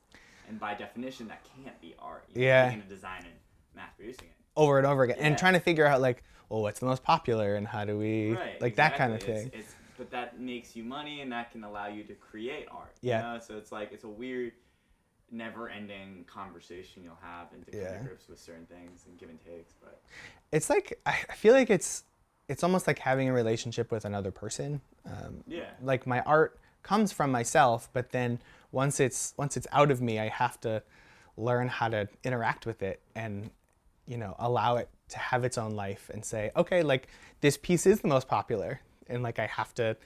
and 0.48 0.60
by 0.60 0.74
definition, 0.74 1.28
that 1.28 1.42
can't 1.62 1.80
be 1.80 1.94
art. 1.98 2.24
You 2.34 2.40
know, 2.40 2.46
Yeah. 2.46 2.64
Taking 2.68 2.82
a 2.82 2.88
design 2.88 3.20
and 3.24 3.34
mass 3.74 3.90
producing 3.96 4.28
it. 4.28 4.34
over 4.56 4.78
and 4.78 4.86
over 4.86 5.04
again 5.04 5.16
and 5.20 5.38
trying 5.38 5.52
to 5.54 5.60
figure 5.60 5.86
out 5.86 6.00
like 6.00 6.22
well 6.48 6.62
what's 6.62 6.80
the 6.80 6.86
most 6.86 7.02
popular 7.04 7.54
and 7.54 7.66
how 7.68 7.84
do 7.84 7.96
we 7.98 8.32
right, 8.32 8.60
like 8.60 8.74
that 8.76 8.96
kind 8.96 9.12
of 9.12 9.22
thing 9.22 9.46
It's, 9.48 9.56
it's, 9.56 9.74
but 9.96 10.10
that 10.10 10.38
makes 10.40 10.74
you 10.76 10.84
money, 10.84 11.20
and 11.22 11.30
that 11.32 11.50
can 11.52 11.64
allow 11.64 11.86
you 11.88 12.04
to 12.04 12.14
create 12.14 12.66
art. 12.70 12.94
Yeah. 13.00 13.16
You 13.28 13.34
know? 13.34 13.40
So 13.40 13.56
it's 13.56 13.72
like 13.72 13.92
it's 13.92 14.04
a 14.04 14.08
weird, 14.08 14.52
never-ending 15.30 16.24
conversation 16.26 17.02
you'll 17.04 17.18
have, 17.20 17.52
and 17.52 17.64
to 17.66 17.70
come 17.72 17.80
Yeah. 17.80 17.98
to 17.98 18.04
grips 18.04 18.28
with 18.28 18.38
certain 18.38 18.66
things 18.66 19.04
and 19.06 19.18
give 19.18 19.28
and 19.28 19.40
takes. 19.44 19.74
But 19.74 20.00
it's 20.52 20.70
like 20.70 21.00
I 21.06 21.12
feel 21.34 21.52
like 21.54 21.68
it's 21.70 22.04
it's 22.48 22.64
almost 22.64 22.87
like 22.87 22.98
having 22.98 23.28
a 23.28 23.32
relationship 23.32 23.90
with 23.92 24.04
another 24.04 24.30
person. 24.30 24.80
Um, 25.06 25.44
yeah, 25.46 25.70
like 25.82 26.06
my 26.06 26.20
art 26.22 26.58
comes 26.82 27.12
from 27.12 27.30
myself, 27.30 27.88
but 27.92 28.11
then 28.12 28.40
once 28.72 29.00
it's 29.00 29.34
once 29.37 29.56
it's 29.56 29.66
out 29.72 29.90
of 29.90 30.00
me, 30.00 30.18
I 30.18 30.28
have 30.28 30.61
to 30.62 30.82
learn 31.37 31.68
how 31.68 31.88
to 31.88 32.08
interact 32.24 32.66
with 32.66 32.82
it 32.82 33.00
and 33.14 33.50
you 34.06 34.16
know 34.16 34.34
allow 34.38 34.76
it 34.76 34.88
to 35.11 35.18
have 35.18 35.44
its 35.44 35.56
own 35.58 35.72
life 35.74 36.11
and 36.12 36.24
say, 36.24 36.50
okay, 36.56 36.82
like 36.82 37.08
this 37.40 37.56
piece 37.56 37.87
is 37.87 38.00
the 38.00 38.08
most 38.08 38.28
popular, 38.28 38.80
and 39.08 39.22
like 39.22 39.38
I 39.38 39.46
have 39.46 39.74
to 39.74 39.96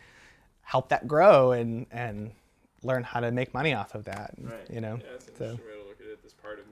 help 0.62 0.88
that 0.90 1.07
grow 1.09 1.52
and 1.52 1.87
and 1.90 2.33
learn 2.85 3.05
how 3.05 3.20
to 3.20 3.31
make 3.31 3.55
money 3.55 3.72
off 3.74 3.94
of 3.94 4.05
that. 4.05 4.35
Right. 4.40 4.68
You 4.68 4.81
know. 4.81 4.96
Yeah, 5.00 5.11
that's 5.12 5.26
So- 5.26 5.44
interesting 5.44 5.66
way 5.66 5.83
to 5.83 5.88
look 5.88 6.00
at 6.00 6.07
it. 6.07 6.22
This 6.22 6.33
part 6.35 6.59
of 6.59 6.66
me 6.66 6.71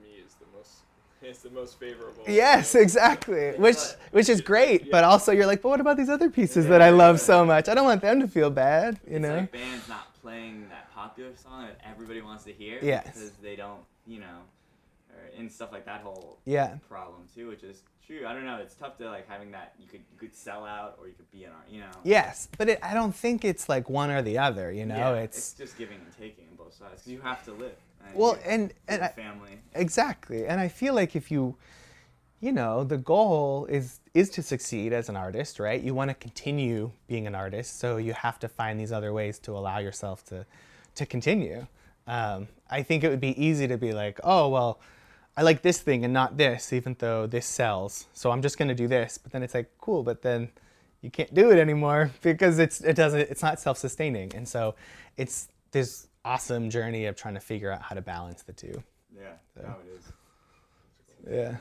is 1.23 1.39
the 1.39 1.49
most 1.49 1.79
favorable. 1.79 2.23
Yes, 2.27 2.75
exactly. 2.75 3.51
Which 3.51 3.77
which 4.11 4.29
is 4.29 4.41
great, 4.41 4.91
but 4.91 5.03
also 5.03 5.31
you're 5.31 5.45
like, 5.45 5.61
but 5.61 5.69
what 5.69 5.81
about 5.81 5.97
these 5.97 6.09
other 6.09 6.29
pieces 6.29 6.67
that 6.67 6.81
I 6.81 6.89
love 6.89 7.19
so 7.19 7.45
much? 7.45 7.69
I 7.69 7.73
don't 7.75 7.85
want 7.85 8.01
them 8.01 8.19
to 8.21 8.27
feel 8.27 8.49
bad, 8.49 8.99
you 9.07 9.15
it's 9.17 9.21
know. 9.21 9.35
like 9.37 9.51
bands 9.51 9.87
not 9.87 10.13
playing 10.21 10.67
that 10.69 10.91
popular 10.93 11.31
song 11.35 11.65
that 11.67 11.79
everybody 11.89 12.21
wants 12.21 12.43
to 12.45 12.53
hear 12.53 12.79
Yes. 12.81 13.05
because 13.05 13.31
they 13.41 13.55
don't, 13.55 13.79
you 14.05 14.19
know, 14.19 14.37
or, 15.11 15.39
and 15.39 15.51
stuff 15.51 15.71
like 15.71 15.85
that 15.85 16.01
whole 16.01 16.37
Yeah. 16.45 16.75
problem 16.89 17.23
too, 17.33 17.47
which 17.47 17.63
is 17.63 17.81
true. 18.05 18.25
I 18.27 18.33
don't 18.33 18.45
know. 18.45 18.57
It's 18.57 18.75
tough 18.75 18.97
to 18.97 19.09
like 19.09 19.27
having 19.29 19.51
that. 19.51 19.73
You 19.79 19.87
could 19.87 20.01
you 20.11 20.19
could 20.19 20.35
sell 20.35 20.65
out 20.65 20.97
or 20.99 21.07
you 21.07 21.13
could 21.13 21.31
be 21.31 21.43
an 21.45 21.51
art. 21.51 21.67
You 21.69 21.81
know. 21.81 21.91
Yes, 22.03 22.47
but 22.57 22.69
it, 22.69 22.79
I 22.83 22.93
don't 22.93 23.15
think 23.15 23.45
it's 23.45 23.69
like 23.69 23.89
one 23.89 24.09
or 24.11 24.21
the 24.21 24.37
other, 24.37 24.71
you 24.71 24.85
know. 24.85 24.95
Yeah, 24.95 25.13
it's 25.21 25.53
just 25.53 25.77
giving 25.77 25.97
and 25.97 26.17
taking 26.19 26.45
both 26.79 26.87
sides 26.89 27.01
because 27.01 27.11
you 27.11 27.21
have 27.21 27.43
to 27.45 27.51
live. 27.53 27.75
And 28.05 28.15
Well, 28.15 28.33
you- 28.35 28.41
and- 28.45 28.73
and 28.87 29.01
have 29.01 29.11
I- 29.11 29.13
family. 29.13 29.59
exactly. 29.73 30.47
And 30.47 30.59
I 30.59 30.67
feel 30.67 30.93
like 30.93 31.15
if 31.15 31.31
you 31.31 31.57
you 32.43 32.51
know, 32.51 32.83
the 32.83 32.97
goal 32.97 33.67
is 33.67 33.99
is 34.15 34.27
to 34.31 34.41
succeed 34.41 34.93
as 34.93 35.09
an 35.09 35.15
artist, 35.15 35.59
right? 35.59 35.79
You 35.79 35.93
want 35.93 36.09
to 36.09 36.15
continue 36.15 36.91
being 37.07 37.27
an 37.27 37.35
artist, 37.35 37.77
so 37.77 37.97
you 37.97 38.13
have 38.13 38.39
to 38.39 38.47
find 38.49 38.79
these 38.79 38.91
other 38.91 39.13
ways 39.13 39.37
to 39.39 39.51
allow 39.55 39.77
yourself 39.77 40.25
to 40.25 40.47
to 40.95 41.05
continue. 41.05 41.67
Um, 42.07 42.47
I 42.67 42.81
think 42.81 43.03
it 43.03 43.09
would 43.09 43.21
be 43.21 43.39
easy 43.39 43.67
to 43.67 43.77
be 43.77 43.93
like, 43.93 44.19
oh 44.23 44.49
well, 44.49 44.79
I 45.37 45.43
like 45.43 45.61
this 45.61 45.81
thing 45.81 46.03
and 46.03 46.11
not 46.15 46.37
this, 46.37 46.73
even 46.73 46.95
though 46.97 47.27
this 47.27 47.45
sells. 47.45 48.07
So 48.13 48.31
I'm 48.31 48.41
just 48.41 48.57
gonna 48.57 48.73
do 48.73 48.87
this. 48.87 49.19
But 49.19 49.31
then 49.33 49.43
it's 49.43 49.53
like, 49.53 49.69
cool, 49.79 50.01
but 50.01 50.23
then 50.23 50.49
you 51.01 51.11
can't 51.11 51.31
do 51.35 51.51
it 51.51 51.59
anymore 51.59 52.09
because 52.23 52.57
it's 52.57 52.81
it 52.81 52.95
doesn't 52.95 53.19
it's 53.19 53.43
not 53.43 53.59
self-sustaining. 53.59 54.33
And 54.35 54.47
so 54.49 54.73
it's 55.15 55.47
this 55.73 56.07
awesome 56.25 56.69
journey 56.69 57.05
of 57.05 57.15
trying 57.15 57.33
to 57.35 57.39
figure 57.39 57.71
out 57.71 57.81
how 57.81 57.95
to 57.95 58.01
balance 58.01 58.43
the 58.43 58.53
two. 58.53 58.83
Yeah, 59.15 59.33
no, 59.61 59.75
it 59.85 59.99
is. 59.99 60.11
Yeah. 61.29 61.57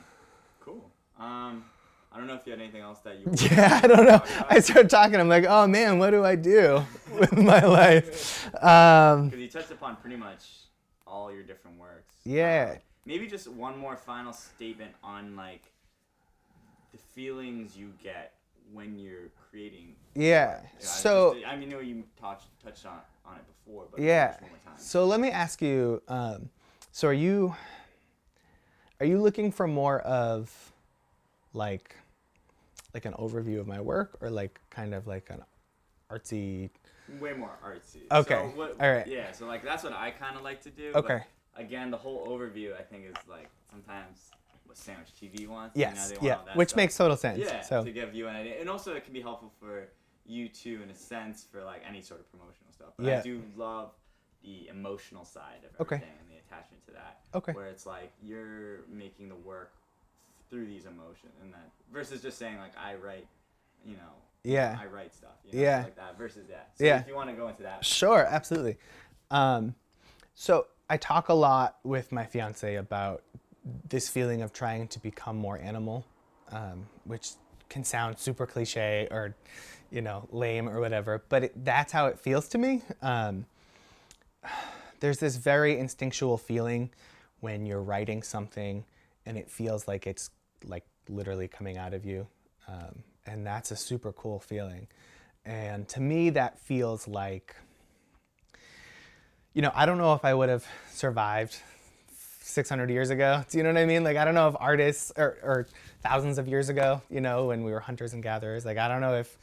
Cool. 0.60 0.90
Um, 1.18 1.64
I 2.12 2.16
don't 2.18 2.26
know 2.26 2.34
if 2.34 2.46
you 2.46 2.52
had 2.52 2.60
anything 2.60 2.82
else 2.82 2.98
that 3.00 3.18
you. 3.20 3.26
Yeah, 3.50 3.80
I 3.82 3.86
don't 3.86 4.04
know. 4.06 4.22
I 4.48 4.60
started 4.60 4.90
talking. 4.90 5.16
I'm 5.16 5.28
like, 5.28 5.44
oh 5.48 5.66
man, 5.66 5.98
what 5.98 6.10
do 6.10 6.24
I 6.24 6.34
do 6.36 6.84
with 7.18 7.36
my 7.36 7.60
life? 7.60 8.46
Um, 8.62 9.28
Because 9.28 9.40
you 9.40 9.48
touched 9.48 9.70
upon 9.70 9.96
pretty 9.96 10.16
much 10.16 10.50
all 11.06 11.32
your 11.32 11.42
different 11.42 11.78
works. 11.78 12.14
Yeah. 12.24 12.72
Um, 12.74 12.78
maybe 13.06 13.26
just 13.26 13.48
one 13.48 13.78
more 13.78 13.96
final 13.96 14.32
statement 14.32 14.92
on 15.02 15.36
like 15.36 15.72
the 16.92 16.98
feelings 16.98 17.76
you 17.76 17.92
get 18.02 18.34
when 18.72 18.98
you're 18.98 19.28
creating. 19.50 19.96
yeah. 20.14 20.60
Yeah, 20.62 20.66
I 20.78 20.82
So 20.82 21.34
just- 21.34 21.46
I 21.46 21.56
mean, 21.56 21.68
I 21.68 21.72
know 21.72 21.80
you 21.80 22.04
touched 22.20 22.46
touched 22.62 22.86
on 22.86 23.00
on 23.24 23.36
it 23.36 23.44
before, 23.46 23.86
but 23.90 24.00
yeah. 24.00 24.32
one 24.40 24.50
more 24.50 24.58
time. 24.64 24.78
So 24.78 25.04
let 25.06 25.20
me 25.20 25.30
ask 25.30 25.60
you. 25.62 26.02
Um, 26.08 26.50
so 26.92 27.08
are 27.08 27.12
you 27.12 27.54
are 29.00 29.06
you 29.06 29.20
looking 29.20 29.50
for 29.52 29.66
more 29.66 30.00
of 30.00 30.72
like 31.52 31.96
like 32.94 33.04
an 33.04 33.12
overview 33.14 33.60
of 33.60 33.66
my 33.66 33.80
work 33.80 34.16
or 34.20 34.30
like 34.30 34.60
kind 34.70 34.94
of 34.94 35.06
like 35.06 35.30
an 35.30 35.42
artsy? 36.10 36.70
Way 37.20 37.32
more 37.32 37.50
artsy. 37.64 38.02
Okay, 38.10 38.34
So 38.34 38.42
what, 38.56 38.76
all 38.80 38.92
right. 38.92 39.06
Yeah, 39.06 39.32
so 39.32 39.46
like 39.46 39.62
that's 39.62 39.82
what 39.82 39.92
I 39.92 40.10
kind 40.10 40.36
of 40.36 40.42
like 40.42 40.60
to 40.62 40.70
do. 40.70 40.92
Okay. 40.94 41.20
Again, 41.56 41.90
the 41.90 41.96
whole 41.96 42.26
overview 42.26 42.78
I 42.78 42.82
think 42.82 43.04
is 43.06 43.14
like 43.28 43.48
sometimes 43.70 44.30
what 44.70 44.78
Sandwich 44.78 45.08
TV 45.20 45.48
wants. 45.48 45.76
Yes. 45.76 45.94
You 45.94 46.00
know, 46.00 46.08
they 46.22 46.28
want 46.28 46.46
yeah. 46.46 46.56
Which 46.56 46.68
stuff. 46.70 46.76
makes 46.76 46.96
total 46.96 47.16
sense. 47.16 47.38
Yeah, 47.40 47.60
So 47.60 47.82
to 47.84 47.90
give 47.90 48.14
you 48.14 48.28
an 48.28 48.36
idea, 48.36 48.60
and 48.60 48.70
also 48.70 48.94
it 48.94 49.04
can 49.04 49.12
be 49.12 49.20
helpful 49.20 49.52
for 49.60 49.88
you 50.24 50.48
too, 50.48 50.80
in 50.84 50.90
a 50.90 50.94
sense, 50.94 51.44
for 51.50 51.64
like 51.64 51.82
any 51.88 52.00
sort 52.00 52.20
of 52.20 52.30
promotional 52.30 52.70
stuff. 52.72 52.90
But 52.96 53.06
Yeah. 53.06 53.18
I 53.18 53.22
do 53.22 53.42
love 53.56 53.90
the 54.44 54.68
emotional 54.68 55.24
side 55.24 55.64
of 55.68 55.80
Okay. 55.80 55.96
everything 55.96 56.14
and 56.20 56.30
the 56.30 56.36
attachment 56.38 56.86
to 56.86 56.92
that. 56.92 57.18
Okay. 57.34 57.52
Where 57.52 57.66
it's 57.66 57.84
like 57.84 58.12
you're 58.22 58.82
making 58.88 59.28
the 59.28 59.34
work 59.34 59.72
through 60.48 60.66
these 60.66 60.86
emotions, 60.86 61.32
and 61.42 61.52
that 61.52 61.68
versus 61.92 62.22
just 62.22 62.38
saying 62.38 62.58
like 62.58 62.76
I 62.78 62.94
write, 62.94 63.26
you 63.84 63.96
know, 63.96 64.12
Yeah. 64.44 64.78
I 64.80 64.86
write 64.86 65.12
stuff, 65.14 65.32
you 65.44 65.52
know, 65.58 65.62
Yeah. 65.64 65.82
like 65.82 65.96
that. 65.96 66.16
Versus 66.16 66.46
that. 66.48 66.70
So 66.78 66.84
Yeah. 66.84 67.00
If 67.00 67.08
you 67.08 67.16
want 67.16 67.28
to 67.30 67.34
go 67.36 67.48
into 67.48 67.64
that. 67.64 67.84
Sure, 67.84 68.24
absolutely. 68.24 68.78
Um, 69.32 69.74
so 70.34 70.68
I 70.88 70.96
talk 70.96 71.28
a 71.28 71.34
lot 71.34 71.78
with 71.82 72.12
my 72.12 72.24
fiance 72.24 72.76
about 72.76 73.24
this 73.88 74.08
feeling 74.08 74.42
of 74.42 74.52
trying 74.52 74.88
to 74.88 74.98
become 75.00 75.36
more 75.36 75.58
animal, 75.58 76.06
um, 76.50 76.86
which 77.04 77.30
can 77.68 77.84
sound 77.84 78.18
super 78.18 78.46
cliche 78.46 79.06
or, 79.10 79.34
you 79.90 80.02
know, 80.02 80.28
lame 80.30 80.68
or 80.68 80.80
whatever, 80.80 81.22
but 81.28 81.44
it, 81.44 81.64
that's 81.64 81.92
how 81.92 82.06
it 82.06 82.18
feels 82.18 82.48
to 82.48 82.58
me. 82.58 82.82
Um, 83.02 83.46
there's 85.00 85.18
this 85.18 85.36
very 85.36 85.78
instinctual 85.78 86.36
feeling 86.36 86.90
when 87.40 87.64
you're 87.64 87.82
writing 87.82 88.22
something 88.22 88.84
and 89.24 89.38
it 89.38 89.50
feels 89.50 89.88
like 89.88 90.06
it's 90.06 90.30
like 90.66 90.84
literally 91.08 91.48
coming 91.48 91.78
out 91.78 91.94
of 91.94 92.04
you. 92.04 92.26
Um, 92.68 93.02
and 93.26 93.46
that's 93.46 93.70
a 93.70 93.76
super 93.76 94.12
cool 94.12 94.40
feeling. 94.40 94.88
And 95.44 95.88
to 95.88 96.00
me, 96.00 96.30
that 96.30 96.58
feels 96.58 97.08
like, 97.08 97.56
you 99.54 99.62
know, 99.62 99.72
I 99.74 99.86
don't 99.86 99.98
know 99.98 100.14
if 100.14 100.24
I 100.24 100.34
would 100.34 100.48
have 100.48 100.66
survived 100.92 101.56
600 102.50 102.90
years 102.90 103.10
ago. 103.10 103.44
Do 103.48 103.58
you 103.58 103.64
know 103.64 103.70
what 103.70 103.78
I 103.78 103.86
mean? 103.86 104.04
Like, 104.04 104.16
I 104.16 104.24
don't 104.24 104.34
know 104.34 104.48
if 104.48 104.56
artists 104.58 105.12
or, 105.16 105.38
or 105.42 105.66
thousands 106.02 106.38
of 106.38 106.48
years 106.48 106.68
ago, 106.68 107.02
you 107.10 107.20
know, 107.20 107.46
when 107.46 107.64
we 107.64 107.72
were 107.72 107.80
hunters 107.80 108.12
and 108.12 108.22
gatherers, 108.22 108.64
like, 108.64 108.78
I 108.78 108.88
don't 108.88 109.00
know 109.00 109.14
if 109.14 109.38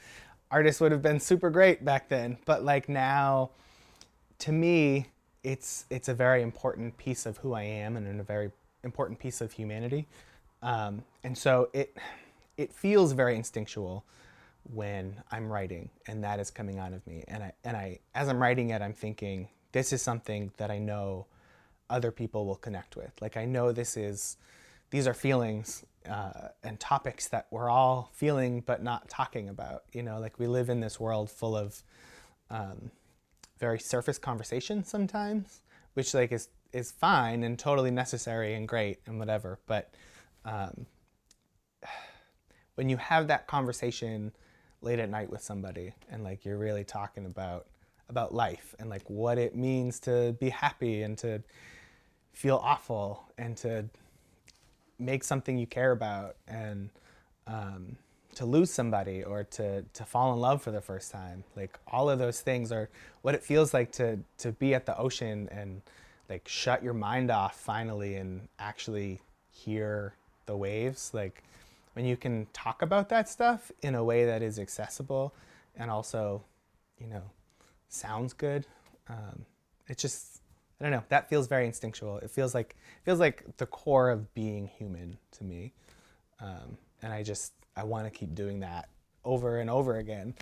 artists 0.51 0.81
would 0.81 0.91
have 0.91 1.01
been 1.01 1.19
super 1.19 1.49
great 1.49 1.83
back 1.83 2.09
then. 2.09 2.37
But 2.45 2.63
like 2.63 2.89
now, 2.89 3.51
to 4.39 4.51
me, 4.51 5.07
it's 5.43 5.85
it's 5.89 6.09
a 6.09 6.13
very 6.13 6.41
important 6.41 6.97
piece 6.97 7.25
of 7.25 7.37
who 7.37 7.53
I 7.53 7.63
am 7.63 7.95
and 7.95 8.19
a 8.19 8.23
very 8.23 8.51
important 8.83 9.19
piece 9.19 9.41
of 9.41 9.51
humanity. 9.51 10.07
Um, 10.61 11.03
and 11.23 11.37
so 11.37 11.69
it 11.73 11.95
it 12.57 12.73
feels 12.73 13.11
very 13.11 13.35
instinctual 13.35 14.03
when 14.73 15.15
I'm 15.31 15.49
writing 15.49 15.89
and 16.07 16.23
that 16.23 16.39
is 16.39 16.51
coming 16.51 16.79
out 16.79 16.93
of 16.93 17.05
me. 17.07 17.23
And 17.27 17.43
I 17.43 17.53
and 17.63 17.77
I 17.77 17.99
as 18.15 18.27
I'm 18.27 18.41
writing 18.41 18.71
it, 18.71 18.81
I'm 18.81 18.93
thinking 18.93 19.49
this 19.71 19.93
is 19.93 20.01
something 20.01 20.51
that 20.57 20.71
I 20.71 20.79
know 20.79 21.27
other 21.89 22.11
people 22.11 22.45
will 22.45 22.55
connect 22.55 22.95
with. 22.95 23.11
Like 23.21 23.37
I 23.37 23.45
know 23.45 23.71
this 23.71 23.97
is 23.97 24.37
these 24.89 25.07
are 25.07 25.13
feelings 25.13 25.85
uh, 26.09 26.49
and 26.63 26.79
topics 26.79 27.27
that 27.29 27.47
we're 27.51 27.69
all 27.69 28.09
feeling 28.13 28.61
but 28.61 28.83
not 28.83 29.09
talking 29.09 29.49
about. 29.49 29.83
You 29.91 30.03
know, 30.03 30.19
like 30.19 30.39
we 30.39 30.47
live 30.47 30.69
in 30.69 30.79
this 30.79 30.99
world 30.99 31.29
full 31.29 31.55
of 31.55 31.81
um, 32.49 32.91
very 33.59 33.79
surface 33.79 34.17
conversation 34.17 34.83
sometimes, 34.83 35.61
which 35.93 36.13
like 36.13 36.31
is 36.31 36.49
is 36.73 36.91
fine 36.91 37.43
and 37.43 37.57
totally 37.57 37.91
necessary 37.91 38.53
and 38.53 38.67
great 38.67 38.99
and 39.05 39.19
whatever. 39.19 39.59
But 39.67 39.93
um, 40.45 40.85
when 42.75 42.89
you 42.89 42.97
have 42.97 43.27
that 43.27 43.47
conversation 43.47 44.31
late 44.81 44.99
at 44.99 45.09
night 45.09 45.29
with 45.29 45.41
somebody 45.41 45.93
and 46.11 46.23
like 46.23 46.45
you're 46.45 46.57
really 46.57 46.83
talking 46.83 47.25
about 47.25 47.65
about 48.09 48.33
life 48.33 48.73
and 48.79 48.89
like 48.89 49.03
what 49.09 49.37
it 49.37 49.55
means 49.55 49.99
to 49.99 50.35
be 50.39 50.49
happy 50.49 51.01
and 51.01 51.17
to 51.17 51.41
feel 52.37 52.61
awful 52.63 53.23
and 53.39 53.57
to 53.57 53.83
make 54.99 55.23
something 55.23 55.57
you 55.57 55.65
care 55.65 55.91
about 55.91 56.35
and 56.47 56.91
um, 57.47 57.97
to 58.35 58.45
lose 58.45 58.71
somebody 58.71 59.23
or 59.23 59.43
to, 59.43 59.81
to 59.81 60.05
fall 60.05 60.31
in 60.33 60.39
love 60.39 60.61
for 60.61 60.69
the 60.69 60.79
first 60.79 61.11
time. 61.11 61.43
Like 61.55 61.79
all 61.87 62.11
of 62.11 62.19
those 62.19 62.39
things 62.39 62.71
are 62.71 62.89
what 63.23 63.33
it 63.33 63.43
feels 63.43 63.73
like 63.73 63.91
to 63.93 64.19
to 64.37 64.51
be 64.51 64.75
at 64.75 64.85
the 64.85 64.95
ocean 64.95 65.49
and 65.51 65.81
like 66.29 66.47
shut 66.47 66.83
your 66.83 66.93
mind 66.93 67.31
off 67.31 67.59
finally 67.59 68.17
and 68.17 68.47
actually 68.59 69.19
hear 69.49 70.13
the 70.45 70.55
waves. 70.55 71.15
Like 71.15 71.43
when 71.93 72.05
you 72.05 72.15
can 72.15 72.45
talk 72.53 72.83
about 72.83 73.09
that 73.09 73.27
stuff 73.27 73.71
in 73.81 73.95
a 73.95 74.03
way 74.03 74.25
that 74.25 74.43
is 74.43 74.59
accessible 74.59 75.33
and 75.75 75.89
also 75.89 76.43
you 76.99 77.07
know 77.07 77.23
sounds 77.89 78.33
good 78.33 78.67
um, 79.09 79.45
it 79.87 79.97
just 79.97 80.36
i 80.79 80.83
don't 80.83 80.91
know 80.91 81.03
that 81.09 81.29
feels 81.29 81.47
very 81.47 81.65
instinctual 81.65 82.17
it 82.17 82.29
feels 82.29 82.53
like 82.53 82.75
feels 83.03 83.19
like 83.19 83.45
the 83.57 83.65
core 83.65 84.09
of 84.09 84.33
being 84.33 84.67
human 84.67 85.17
to 85.31 85.43
me 85.43 85.73
um, 86.39 86.77
and 87.01 87.13
I 87.13 87.23
just 87.23 87.53
I 87.75 87.83
want 87.83 88.05
to 88.05 88.11
keep 88.11 88.35
doing 88.35 88.61
that 88.61 88.89
over 89.23 89.59
and 89.59 89.69
over 89.69 89.97
again. 89.97 90.33